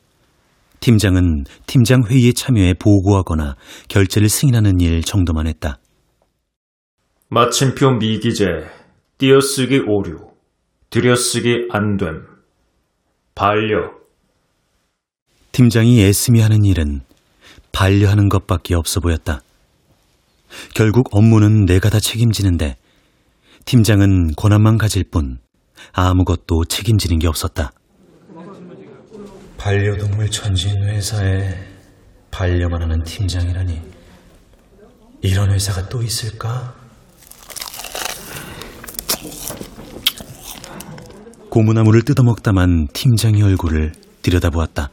팀장은 0.79 1.47
팀장 1.67 2.05
회의에 2.09 2.31
참여해 2.31 2.75
보고하거나 2.75 3.57
결제를 3.89 4.29
승인하는 4.29 4.79
일 4.79 5.03
정도만 5.03 5.49
했다. 5.49 5.81
마침표 7.31 7.95
미기재, 7.99 8.45
띄어쓰기 9.19 9.81
오류, 9.81 10.31
들여쓰기 10.91 11.67
안됨, 11.73 12.23
반려. 13.35 13.95
팀장이 15.51 16.01
애쓰미 16.05 16.41
하는 16.41 16.65
일은 16.65 17.01
반려하는 17.73 18.29
것밖에 18.29 18.77
없어 18.77 19.01
보였다. 19.01 19.43
결국 20.75 21.09
업무는 21.13 21.65
내가 21.65 21.91
다 21.91 22.01
책임지는데 22.01 22.77
팀장은 23.65 24.35
권한만 24.37 24.79
가질 24.79 25.05
뿐 25.11 25.39
아무것도 25.93 26.65
책임지는 26.69 27.19
게 27.19 27.29
없었다. 27.29 27.73
반려동물 29.57 30.31
천지인 30.31 30.83
회사에 30.85 31.55
반려만 32.31 32.83
하는 32.83 33.03
팀장이라니. 33.03 33.81
이런 35.23 35.53
회사가 35.53 35.89
또 35.89 36.03
있을까? 36.03 36.75
고무나무를 41.51 42.03
뜯어먹다만 42.03 42.87
팀장의 42.95 43.43
얼굴을 43.43 43.93
들여다보았다. 44.23 44.91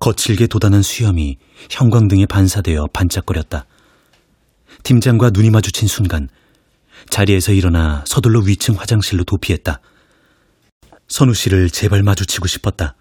거칠게 0.00 0.48
돋아난 0.48 0.82
수염이 0.82 1.36
형광등에 1.70 2.26
반사되어 2.26 2.88
반짝거렸다. 2.92 3.64
팀장과 4.82 5.30
눈이 5.30 5.50
마주친 5.50 5.88
순간 5.88 6.28
자리에서 7.10 7.52
일어나 7.52 8.04
서둘러 8.06 8.40
위층 8.40 8.74
화장실로 8.74 9.24
도피했다. 9.24 9.80
선우 11.08 11.34
씨를 11.34 11.70
제발 11.70 12.02
마주치고 12.02 12.46
싶었다. 12.46 12.94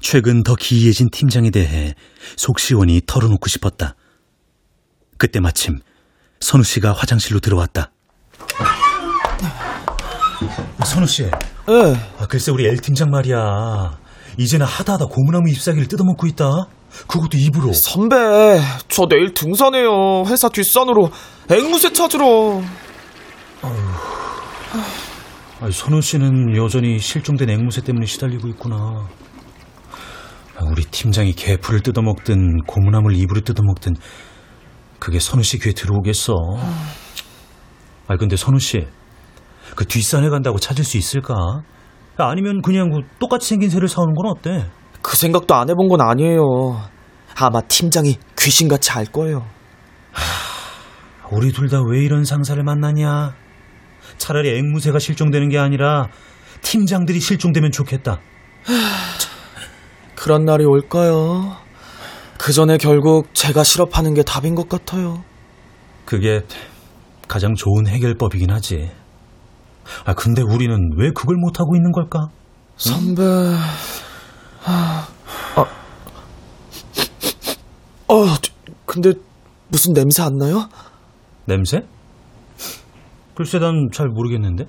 최근 0.00 0.42
더 0.42 0.54
기이해진 0.54 1.10
팀장에 1.10 1.50
대해 1.50 1.94
속 2.36 2.58
시원히 2.58 3.00
털어놓고 3.06 3.48
싶었다. 3.48 3.94
그때 5.18 5.40
마침 5.40 5.78
선우 6.40 6.64
씨가 6.64 6.92
화장실로 6.92 7.40
들어왔다. 7.40 7.92
선우 10.84 11.06
씨. 11.06 11.24
예. 11.24 11.30
아, 12.18 12.26
글쎄 12.26 12.50
우리 12.50 12.66
엘 12.66 12.76
팀장 12.78 13.10
말이야. 13.10 13.98
이제는 14.38 14.66
하다하다 14.66 15.06
고무나무 15.06 15.48
잎사귀를 15.50 15.88
뜯어먹고 15.88 16.26
있다. 16.26 16.44
그것도 17.06 17.36
입으로. 17.38 17.72
선배, 17.72 18.16
저 18.88 19.06
내일 19.06 19.34
등산해요. 19.34 20.24
회사 20.26 20.48
뒷산으로 20.48 21.10
앵무새 21.50 21.92
찾으러. 21.92 22.62
아니, 25.60 25.72
선우 25.72 26.00
씨는 26.00 26.56
여전히 26.56 26.98
실종된 26.98 27.48
앵무새 27.50 27.82
때문에 27.82 28.06
시달리고 28.06 28.48
있구나. 28.48 28.76
아, 30.56 30.64
우리 30.70 30.84
팀장이 30.84 31.32
개풀을 31.32 31.82
뜯어먹든 31.82 32.62
고무나무를 32.66 33.16
입으로 33.16 33.40
뜯어먹든 33.40 33.94
그게 34.98 35.18
선우 35.18 35.42
씨 35.42 35.58
귀에 35.58 35.72
들어오겠어. 35.72 36.32
아 38.08 38.16
근데 38.16 38.36
선우 38.36 38.58
씨, 38.58 38.86
그 39.74 39.84
뒷산에 39.84 40.28
간다고 40.30 40.58
찾을 40.58 40.84
수 40.84 40.96
있을까? 40.96 41.34
아니면 42.16 42.62
그냥 42.62 42.90
그 42.90 43.00
똑같이 43.18 43.48
생긴 43.48 43.68
새를 43.68 43.88
사오는 43.88 44.14
건 44.14 44.26
어때? 44.26 44.70
그 45.06 45.16
생각도 45.16 45.54
안 45.54 45.70
해본 45.70 45.86
건 45.86 46.00
아니에요. 46.00 46.82
아마 47.36 47.60
팀장이 47.60 48.18
귀신같이 48.36 48.90
알 48.90 49.04
거예요. 49.04 49.46
우리 51.30 51.52
둘 51.52 51.68
다 51.68 51.80
왜 51.80 52.02
이런 52.02 52.24
상사를 52.24 52.60
만나냐? 52.64 53.32
차라리 54.18 54.58
앵무새가 54.58 54.98
실종되는 54.98 55.48
게 55.48 55.58
아니라 55.58 56.08
팀장들이 56.62 57.20
실종되면 57.20 57.70
좋겠다. 57.70 58.18
그런 60.16 60.44
날이 60.44 60.64
올까요? 60.64 61.56
그 62.36 62.52
전에 62.52 62.76
결국 62.76 63.32
제가 63.32 63.62
실업하는 63.62 64.12
게 64.12 64.24
답인 64.24 64.56
것 64.56 64.68
같아요. 64.68 65.22
그게 66.04 66.40
가장 67.28 67.54
좋은 67.54 67.86
해결법이긴 67.86 68.50
하지. 68.50 68.90
아, 70.04 70.14
근데 70.14 70.42
우리는 70.42 70.76
왜 70.98 71.10
그걸 71.12 71.36
못하고 71.36 71.76
있는 71.76 71.92
걸까? 71.92 72.28
선배, 72.76 73.22
아, 74.66 75.06
아, 75.56 75.60
어, 78.08 78.26
근데 78.84 79.12
무슨 79.68 79.92
냄새 79.92 80.22
안 80.22 80.32
나요? 80.36 80.68
냄새? 81.44 81.78
글쎄, 83.34 83.58
난 83.58 83.88
잘 83.92 84.08
모르겠는데. 84.08 84.64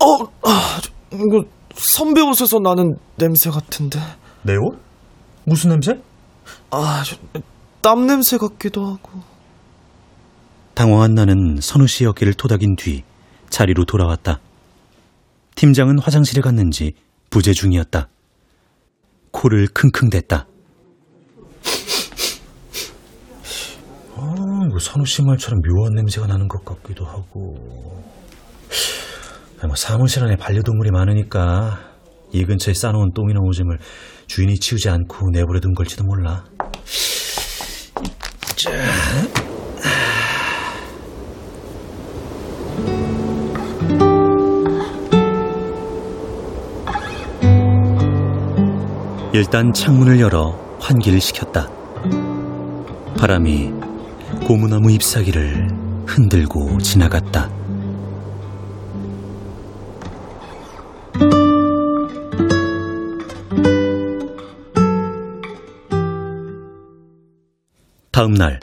어, 0.00 0.24
아, 0.44 0.80
이거 1.12 1.44
선배 1.74 2.20
옷에서 2.20 2.58
나는 2.58 2.94
냄새 3.16 3.50
같은데. 3.50 3.98
내 4.42 4.54
옷? 4.54 4.78
무슨 5.44 5.70
냄새? 5.70 5.92
아, 6.70 7.02
땀 7.82 8.06
냄새 8.06 8.36
같기도 8.38 8.84
하고. 8.86 9.20
당황한 10.74 11.12
나는 11.14 11.58
선우 11.60 11.86
씨의 11.86 12.08
어깨를 12.10 12.34
토닥인 12.34 12.76
뒤 12.76 13.02
자리로 13.50 13.84
돌아왔다. 13.84 14.40
팀장은 15.60 15.98
화장실에 15.98 16.40
갔는지 16.40 16.94
부재 17.28 17.52
중이었다. 17.52 18.08
코를 19.30 19.68
킁킁댔다. 19.68 20.46
어, 24.14 24.22
뭐 24.70 24.78
선우 24.80 25.04
씨 25.04 25.20
말처럼 25.20 25.60
묘한 25.60 25.92
냄새가 25.96 26.26
나는 26.28 26.48
것 26.48 26.64
같기도 26.64 27.04
하고. 27.04 28.02
아, 29.60 29.66
뭐 29.66 29.76
사무실 29.76 30.24
안에 30.24 30.36
반려동물이 30.36 30.92
많으니까 30.92 31.78
이 32.32 32.42
근처에 32.46 32.72
싸놓은 32.72 33.10
똥이나 33.14 33.40
오줌을 33.42 33.76
주인이 34.28 34.54
치우지 34.54 34.88
않고 34.88 35.28
내버려둔 35.30 35.74
걸지도 35.74 36.04
몰라. 36.04 36.42
자. 38.56 39.39
일단 49.40 49.72
창문을 49.72 50.20
열어 50.20 50.50
환기를 50.80 51.18
시켰다. 51.18 51.66
바람이 53.16 53.70
고무나무 54.46 54.90
잎사귀를 54.90 55.66
흔들고 56.06 56.76
지나갔다. 56.76 57.48
다음 68.12 68.34
날 68.34 68.60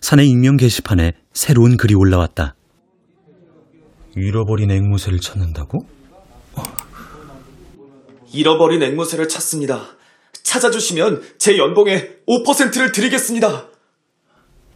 산의 0.00 0.30
익명 0.30 0.56
게시판에 0.56 1.12
새로운 1.34 1.76
글이 1.76 1.94
올라왔다. 1.94 2.54
잃어버린 4.16 4.70
앵무새를 4.70 5.20
찾는다고? 5.20 5.80
잃어버린 8.32 8.82
앵무새를 8.82 9.28
찾습니다. 9.28 9.95
찾아주시면 10.46 11.22
제 11.38 11.58
연봉의 11.58 12.20
5%를 12.28 12.92
드리겠습니다. 12.92 13.66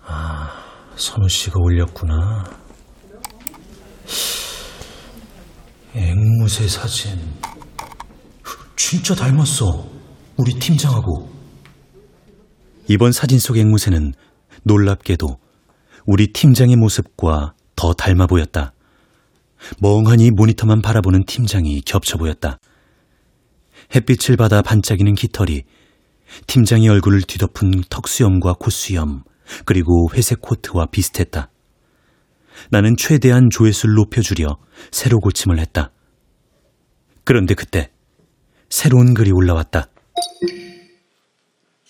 아, 0.04 0.50
선우 0.96 1.28
씨가 1.28 1.54
올렸구나. 1.60 2.44
앵무새 5.94 6.66
사진. 6.66 7.20
진짜 8.76 9.14
닮았어. 9.14 9.86
우리 10.36 10.54
팀장하고. 10.54 11.30
이번 12.88 13.12
사진 13.12 13.38
속 13.38 13.56
앵무새는 13.56 14.14
놀랍게도 14.64 15.38
우리 16.04 16.32
팀장의 16.32 16.74
모습과 16.76 17.54
더 17.76 17.92
닮아 17.94 18.26
보였다. 18.26 18.72
멍하니 19.78 20.32
모니터만 20.32 20.82
바라보는 20.82 21.26
팀장이 21.26 21.82
겹쳐 21.82 22.18
보였다. 22.18 22.58
햇빛을 23.94 24.36
받아 24.36 24.62
반짝이는 24.62 25.14
깃털이 25.14 25.64
팀장의 26.46 26.88
얼굴을 26.88 27.22
뒤덮은 27.22 27.82
턱수염과 27.90 28.54
콧수염, 28.54 29.24
그리고 29.64 30.08
회색 30.14 30.40
코트와 30.40 30.86
비슷했다. 30.86 31.50
나는 32.70 32.96
최대한 32.96 33.48
조회수를 33.50 33.94
높여주려 33.94 34.58
새로 34.90 35.18
고침을 35.18 35.58
했다. 35.58 35.92
그런데 37.24 37.54
그때 37.54 37.90
새로운 38.68 39.14
글이 39.14 39.32
올라왔다. 39.32 39.88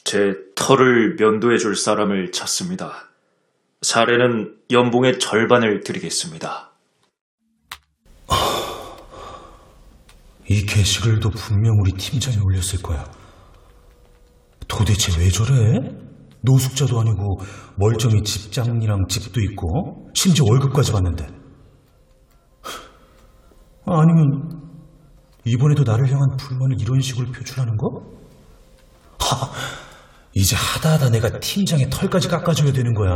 제 0.05 0.35
털을 0.55 1.17
면도해 1.19 1.59
줄 1.59 1.77
사람을 1.77 2.33
찾습니다. 2.33 3.11
사례는 3.83 4.57
연봉의 4.71 5.19
절반을 5.19 5.81
드리겠습니다. 5.81 6.70
이 10.51 10.67
게시글도 10.67 11.31
분명 11.31 11.79
우리 11.81 11.93
팀장이 11.93 12.37
올렸을 12.39 12.83
거야. 12.83 13.09
도대체 14.67 15.17
왜 15.21 15.29
저래? 15.29 15.79
노숙자도 16.41 16.99
아니고 16.99 17.39
멀쩡히 17.77 18.21
집장이랑 18.25 19.07
집도 19.09 19.41
있고 19.43 20.09
심지어 20.13 20.45
월급까지 20.49 20.91
받는데. 20.91 21.25
아니면 23.87 24.61
이번에도 25.45 25.85
나를 25.85 26.11
향한 26.11 26.37
불만을 26.37 26.81
이런 26.81 27.01
식으로 27.01 27.31
표출하는 27.31 27.77
거? 27.77 28.03
하, 29.21 29.53
이제 30.35 30.57
하다 30.57 30.95
하다 30.95 31.11
내가 31.11 31.39
팀장의 31.39 31.91
털까지 31.91 32.27
깎아줘야 32.27 32.73
되는 32.73 32.93
거야? 32.95 33.15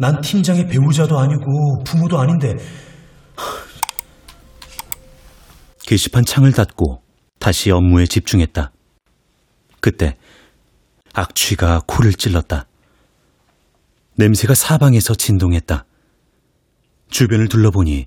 난 0.00 0.20
팀장의 0.20 0.66
배우자도 0.66 1.16
아니고 1.16 1.84
부모도 1.84 2.18
아닌데 2.18 2.56
게시판 5.86 6.24
창을 6.24 6.52
닫고 6.52 7.02
다시 7.38 7.70
업무에 7.70 8.06
집중했다. 8.06 8.72
그때 9.80 10.16
악취가 11.12 11.82
코를 11.86 12.12
찔렀다. 12.12 12.66
냄새가 14.16 14.54
사방에서 14.54 15.14
진동했다. 15.14 15.84
주변을 17.10 17.48
둘러보니 17.48 18.06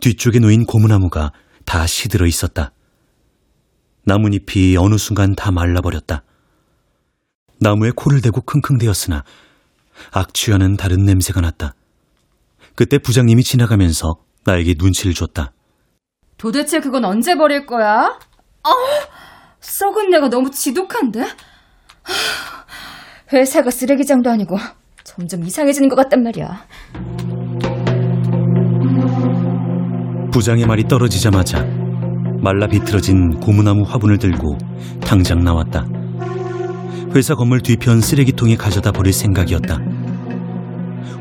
뒤쪽에 0.00 0.38
놓인 0.38 0.64
고무나무가 0.64 1.32
다 1.64 1.86
시들어 1.86 2.26
있었다. 2.26 2.72
나뭇잎이 4.04 4.76
어느 4.76 4.96
순간 4.98 5.34
다 5.34 5.50
말라버렸다. 5.52 6.24
나무에 7.60 7.92
코를 7.94 8.20
대고 8.20 8.40
킁킁대었으나 8.40 9.22
악취와는 10.10 10.76
다른 10.76 11.04
냄새가 11.04 11.40
났다. 11.40 11.74
그때 12.74 12.98
부장님이 12.98 13.44
지나가면서 13.44 14.24
나에게 14.44 14.74
눈치를 14.78 15.14
줬다. 15.14 15.52
도대체 16.42 16.80
그건 16.80 17.04
언제 17.04 17.36
버릴 17.36 17.66
거야? 17.66 18.18
아, 18.64 18.70
썩은 19.60 20.10
내가 20.10 20.28
너무 20.28 20.50
지독한데? 20.50 21.20
하, 21.20 21.28
회사가 23.32 23.70
쓰레기장도 23.70 24.28
아니고 24.28 24.58
점점 25.04 25.44
이상해지는 25.44 25.88
것 25.88 25.94
같단 25.94 26.24
말이야. 26.24 26.64
부장의 30.32 30.66
말이 30.66 30.82
떨어지자마자 30.88 31.62
말라 32.40 32.66
비틀어진 32.66 33.38
고무나무 33.38 33.84
화분을 33.86 34.18
들고 34.18 34.58
당장 35.06 35.44
나왔다. 35.44 35.86
회사 37.14 37.36
건물 37.36 37.60
뒤편 37.60 38.00
쓰레기통에 38.00 38.56
가져다 38.56 38.90
버릴 38.90 39.12
생각이었다. 39.12 39.78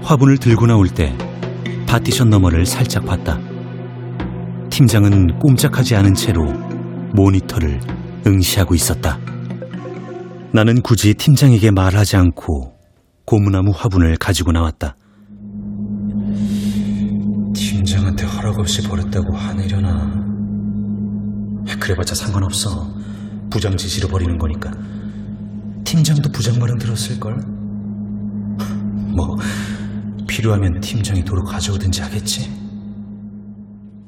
화분을 0.02 0.40
들고 0.40 0.66
나올 0.66 0.88
때 0.88 1.16
파티션 1.88 2.32
너머를 2.32 2.66
살짝 2.66 3.06
봤다. 3.06 3.51
팀장은 4.82 5.38
꼼짝하지 5.38 5.96
않은 5.98 6.16
채로 6.16 6.44
모니터를 7.14 7.80
응시하고 8.26 8.74
있었다. 8.74 9.20
나는 10.52 10.82
굳이 10.82 11.14
팀장에게 11.14 11.70
말하지 11.70 12.18
않고 12.18 12.74
고무나무 13.26 13.72
화분을 13.76 14.18
가지고 14.18 14.52
나왔다. 14.54 14.96
팀장한테 17.54 18.26
허락 18.26 18.58
없이 18.58 18.82
버렸다고 18.82 19.36
화내려나. 19.36 20.16
그래봤자 21.80 22.16
상관없어. 22.16 22.92
부장 23.52 23.78
지시로 23.78 24.08
버리는 24.08 24.36
거니까. 24.40 24.72
팀장도 25.84 26.32
부장 26.32 26.58
말은 26.58 26.80
들었을걸? 26.80 27.36
뭐, 29.16 29.38
필요하면 30.28 30.80
팀장이 30.80 31.24
도로 31.24 31.44
가져오든지 31.44 32.02
하겠지. 32.02 32.71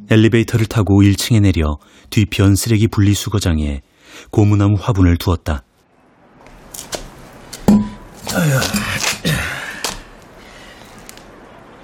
엘리베이터를 0.10 0.66
타고 0.66 1.02
1층에 1.02 1.42
내려 1.42 1.78
뒤편 2.10 2.56
쓰레기 2.56 2.88
분리수거장에 2.88 3.82
고무나무 4.32 4.76
화분을 4.80 5.18
두었다. 5.18 5.64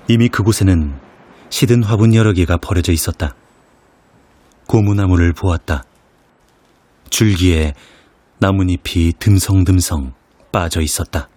이미 0.08 0.28
그곳에는 0.28 1.00
시든 1.50 1.84
화분 1.84 2.14
여러 2.16 2.34
개가 2.34 2.58
버려져 2.58 2.92
있었다. 2.92 3.36
고무나무를 4.68 5.34
보았다. 5.34 5.84
줄기에 7.10 7.74
나뭇잎이 8.40 9.14
듬성듬성 9.20 10.14
빠져 10.52 10.82
있었다. 10.82 11.30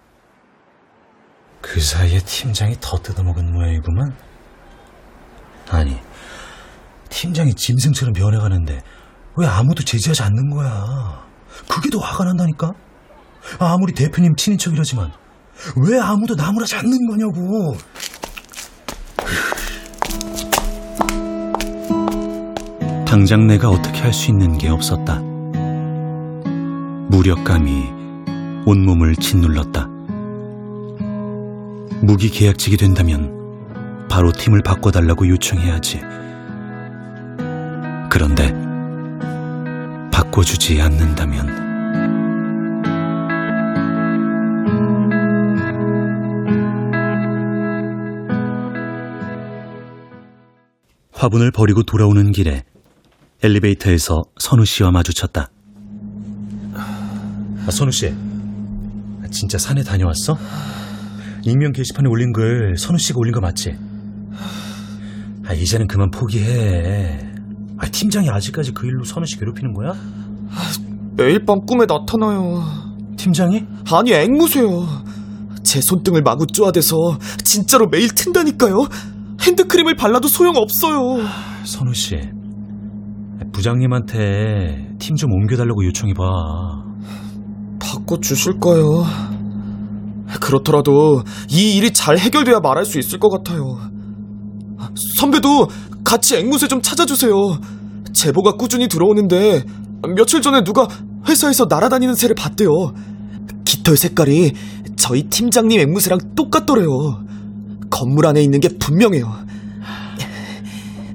그 1.61 1.79
사이에 1.79 2.19
팀장이 2.19 2.75
더 2.79 2.97
뜯어먹은 2.97 3.53
모양이구만. 3.53 4.15
아니, 5.69 5.97
팀장이 7.13 7.53
짐승처럼 7.53 8.13
변해가는데 8.13 8.81
왜 9.37 9.47
아무도 9.47 9.83
제지하지 9.83 10.23
않는 10.23 10.49
거야? 10.49 11.23
그게 11.69 11.89
더 11.89 11.99
화가 11.99 12.25
난다니까? 12.25 12.71
아무리 13.59 13.93
대표님 13.93 14.35
친인척이라지만 14.35 15.11
왜 15.87 15.99
아무도 15.99 16.35
나무라지 16.35 16.75
않는 16.75 16.97
거냐고. 17.07 17.75
당장 23.05 23.45
내가 23.47 23.69
어떻게 23.69 23.99
할 24.01 24.11
수 24.13 24.31
있는 24.31 24.57
게 24.57 24.69
없었다. 24.69 25.19
무력감이 27.09 27.83
온몸을 28.65 29.15
짓눌렀다. 29.17 29.87
무기 32.01 32.29
계약직이 32.29 32.77
된다면 32.77 33.31
바로 34.09 34.31
팀을 34.31 34.61
바꿔달라고 34.63 35.27
요청해야지. 35.27 36.01
그런데 38.13 38.53
바꿔주지 40.11 40.79
않는다면 40.79 41.47
화분을 51.11 51.49
버리고 51.49 51.81
돌아오는 51.81 52.31
길에 52.31 52.63
엘리베이터에서 53.41 54.21
선우 54.37 54.63
씨와 54.63 54.91
마주쳤다. 54.91 55.49
아, 56.75 57.71
선우 57.71 57.91
씨, 57.91 58.13
아, 59.23 59.27
진짜 59.31 59.57
산에 59.57 59.81
다녀왔어? 59.81 60.37
익명 61.45 61.71
게시판에 61.71 62.07
올린 62.07 62.31
글 62.31 62.77
선우 62.77 62.99
씨가 62.99 63.17
올린 63.17 63.33
거 63.33 63.41
맞지? 63.41 63.75
아, 65.47 65.53
이제는 65.53 65.87
그만 65.87 66.11
포기해. 66.11 67.32
아, 67.83 67.85
팀장이 67.91 68.29
아직까지 68.29 68.71
그 68.71 68.87
일로 68.87 69.03
선우 69.03 69.25
씨 69.25 69.37
괴롭히는 69.37 69.73
거야? 69.73 69.93
매일 71.17 71.43
밤 71.45 71.65
꿈에 71.65 71.85
나타나요. 71.85 72.63
팀장이? 73.17 73.65
아니, 73.91 74.13
앵무새요. 74.13 75.03
제 75.63 75.81
손등을 75.81 76.21
마구 76.21 76.47
쪼아대서 76.47 76.95
진짜로 77.43 77.87
매일 77.87 78.07
튼다니까요. 78.09 78.87
핸드크림을 79.41 79.95
발라도 79.95 80.27
소용없어요. 80.29 81.27
선우 81.65 81.93
씨, 81.93 82.15
부장님한테 83.51 84.95
팀 84.99 85.17
좀 85.17 85.31
옮겨달라고 85.33 85.83
요청해봐. 85.85 86.23
바꿔주실까요? 87.79 89.03
그렇더라도 90.39 91.23
이 91.49 91.75
일이 91.77 91.91
잘 91.91 92.17
해결돼야 92.17 92.59
말할 92.61 92.85
수 92.85 92.97
있을 92.97 93.19
것 93.19 93.29
같아요. 93.29 93.77
선배도 95.17 95.67
같이 96.03 96.37
앵무새 96.37 96.67
좀 96.67 96.81
찾아주세요. 96.81 97.31
제보가 98.11 98.53
꾸준히 98.53 98.87
들어오는데 98.87 99.63
며칠 100.15 100.41
전에 100.41 100.63
누가 100.63 100.87
회사에서 101.27 101.65
날아다니는 101.69 102.15
새를 102.15 102.35
봤대요. 102.35 102.69
깃털 103.65 103.97
색깔이 103.97 104.53
저희 104.95 105.23
팀장님 105.23 105.79
앵무새랑 105.79 106.35
똑같더래요. 106.35 106.87
건물 107.89 108.27
안에 108.27 108.41
있는 108.41 108.59
게 108.59 108.69
분명해요. 108.79 109.25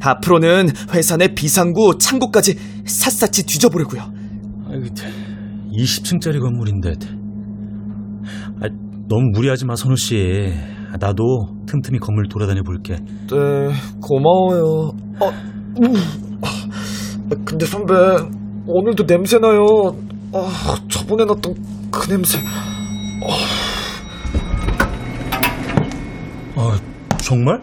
앞으로는 0.01 0.69
회사 0.95 1.17
내 1.17 1.35
비상구, 1.35 1.99
창고까지 1.99 2.57
샅샅이 2.85 3.45
뒤져보려고요. 3.47 4.03
아이고, 4.71 4.87
20층짜리 5.73 6.41
건물인데. 6.41 6.93
아, 8.61 8.69
너무 9.09 9.31
무리하지 9.35 9.65
마, 9.67 9.75
선우 9.75 9.97
씨. 9.97 10.53
나도 10.99 11.49
틈틈이 11.67 11.99
건물 11.99 12.29
돌아다녀 12.29 12.63
볼게. 12.63 12.97
네, 12.97 13.37
고마워요. 14.01 14.93
아, 15.21 15.27
음. 15.83 15.95
아, 16.43 17.35
근데 17.45 17.67
선배, 17.67 17.95
오늘도 18.67 19.05
냄새나요. 19.05 19.65
아, 20.33 20.77
저번에 20.89 21.25
났던 21.25 21.55
그 21.91 22.09
냄새. 22.09 22.39
아, 26.57 26.79
정말? 27.19 27.61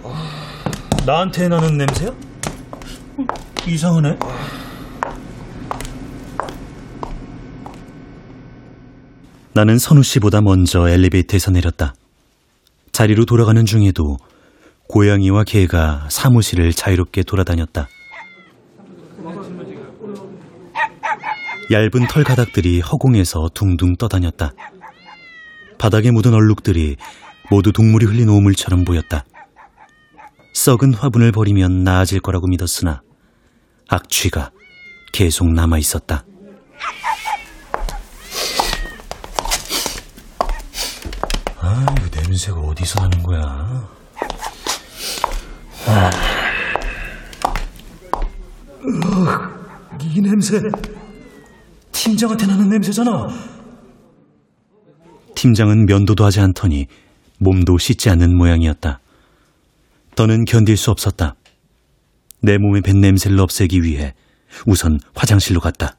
나한테 1.05 1.47
나는 1.47 1.77
냄새야? 1.77 2.11
이상하네. 3.67 4.17
나는 9.53 9.77
선우 9.77 10.03
씨보다 10.03 10.41
먼저 10.41 10.87
엘리베이터에서 10.87 11.51
내렸다. 11.51 11.93
자리로 12.95 13.25
돌아가는 13.25 13.65
중에도 13.65 14.15
고양이와 14.87 15.43
개가 15.43 16.07
사무실을 16.09 16.71
자유롭게 16.71 17.23
돌아다녔다. 17.23 17.89
얇은 21.71 22.07
털 22.09 22.23
가닥들이 22.23 22.79
허공에서 22.79 23.49
둥둥 23.53 23.97
떠다녔다. 23.97 24.53
바닥에 25.77 26.09
묻은 26.11 26.33
얼룩들이 26.33 26.95
모두 27.51 27.73
동물이 27.73 28.05
흘린 28.05 28.29
오물처럼 28.29 28.85
보였다. 28.85 29.25
썩은 30.53 30.93
화분을 30.93 31.33
버리면 31.33 31.83
나아질 31.83 32.21
거라고 32.21 32.47
믿었으나 32.47 33.01
악취가 33.89 34.51
계속 35.11 35.51
남아 35.51 35.79
있었다. 35.79 36.23
아, 41.59 41.85
이거 41.97 42.15
냄새가 42.35 42.59
어디서 42.59 43.01
나는 43.01 43.23
거야? 43.23 43.89
아. 45.87 46.09
으, 48.83 50.03
이 50.03 50.21
냄새. 50.21 50.59
팀장한테 51.91 52.45
나는 52.45 52.69
냄새잖아. 52.69 53.29
팀장은 55.35 55.85
면도도 55.85 56.25
하지 56.25 56.41
않더니 56.41 56.87
몸도 57.39 57.77
씻지 57.77 58.09
않는 58.09 58.35
모양이었다. 58.35 58.99
더는 60.15 60.45
견딜 60.45 60.75
수 60.77 60.91
없었다. 60.91 61.35
내 62.41 62.57
몸의 62.57 62.81
뱉 62.81 62.95
냄새를 62.95 63.39
없애기 63.39 63.81
위해 63.81 64.13
우선 64.65 64.99
화장실로 65.13 65.61
갔다. 65.61 65.95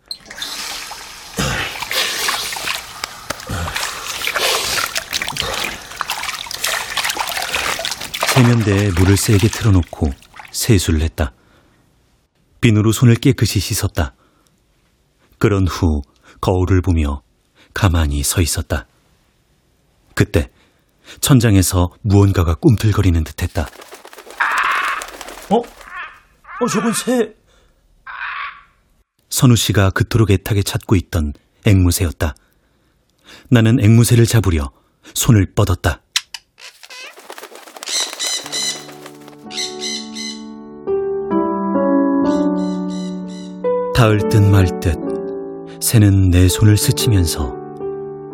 세면대에 8.37 8.91
물을 8.91 9.17
세게 9.17 9.49
틀어놓고 9.49 10.11
세수를 10.51 11.01
했다. 11.01 11.33
비누로 12.61 12.93
손을 12.93 13.15
깨끗이 13.15 13.61
씻었다. 13.61 14.15
그런 15.39 15.67
후 15.67 16.03
거울을 16.43 16.83
보며 16.83 17.23
가만히 17.73 18.23
서 18.23 18.43
있었다. 18.43 18.87
그때 20.15 20.51
천장에서 21.21 21.89
무언가가 22.03 22.55
꿈틀거리는 22.55 23.25
듯했다. 23.25 23.63
어? 25.49 25.57
어, 25.57 26.67
저건 26.71 26.93
새. 26.93 27.33
선우 29.31 29.57
씨가 29.57 29.89
그토록 29.93 30.31
애타게 30.31 30.63
찾고 30.63 30.95
있던 30.97 31.33
앵무새였다. 31.65 32.35
나는 33.49 33.83
앵무새를 33.83 34.27
잡으려 34.27 34.71
손을 35.15 35.55
뻗었다. 35.55 36.03
닿을 43.97 44.29
듯말듯 44.29 45.81
새는 45.81 46.29
내 46.29 46.49
손을 46.49 46.77
스치면서 46.77 47.57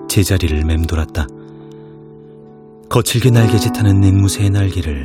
제자리를 0.09 0.65
맴돌았다. 0.65 1.29
거칠게 2.89 3.31
날개짓하는 3.31 4.03
앵무새의 4.03 4.51
날개를 4.51 5.05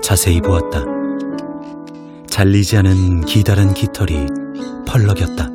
자세히 0.00 0.40
보았다. 0.40 0.86
잘리지 2.26 2.78
않은 2.78 3.26
기다란 3.26 3.74
깃털이 3.74 4.28
펄럭였다. 4.86 5.50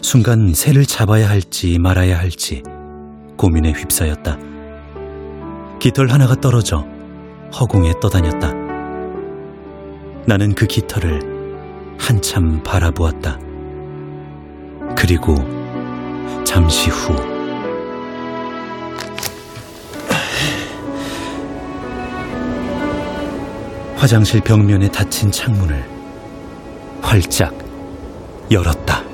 순간 0.00 0.54
새를 0.54 0.86
잡아야 0.86 1.28
할지 1.28 1.80
말아야 1.80 2.16
할지 2.16 2.62
고민에 3.36 3.72
휩싸였다. 3.72 4.38
깃털 5.80 6.12
하나가 6.12 6.36
떨어져 6.36 6.86
허공에 7.58 7.94
떠다녔다. 8.00 8.52
나는 10.26 10.54
그 10.54 10.68
깃털을 10.68 11.37
한참 11.98 12.62
바라보았다. 12.62 13.38
그리고 14.96 15.34
잠시 16.44 16.90
후 16.90 17.14
화장실 23.96 24.40
벽면에 24.40 24.88
닫힌 24.88 25.30
창문을 25.30 25.84
활짝 27.02 27.52
열었다. 28.50 29.07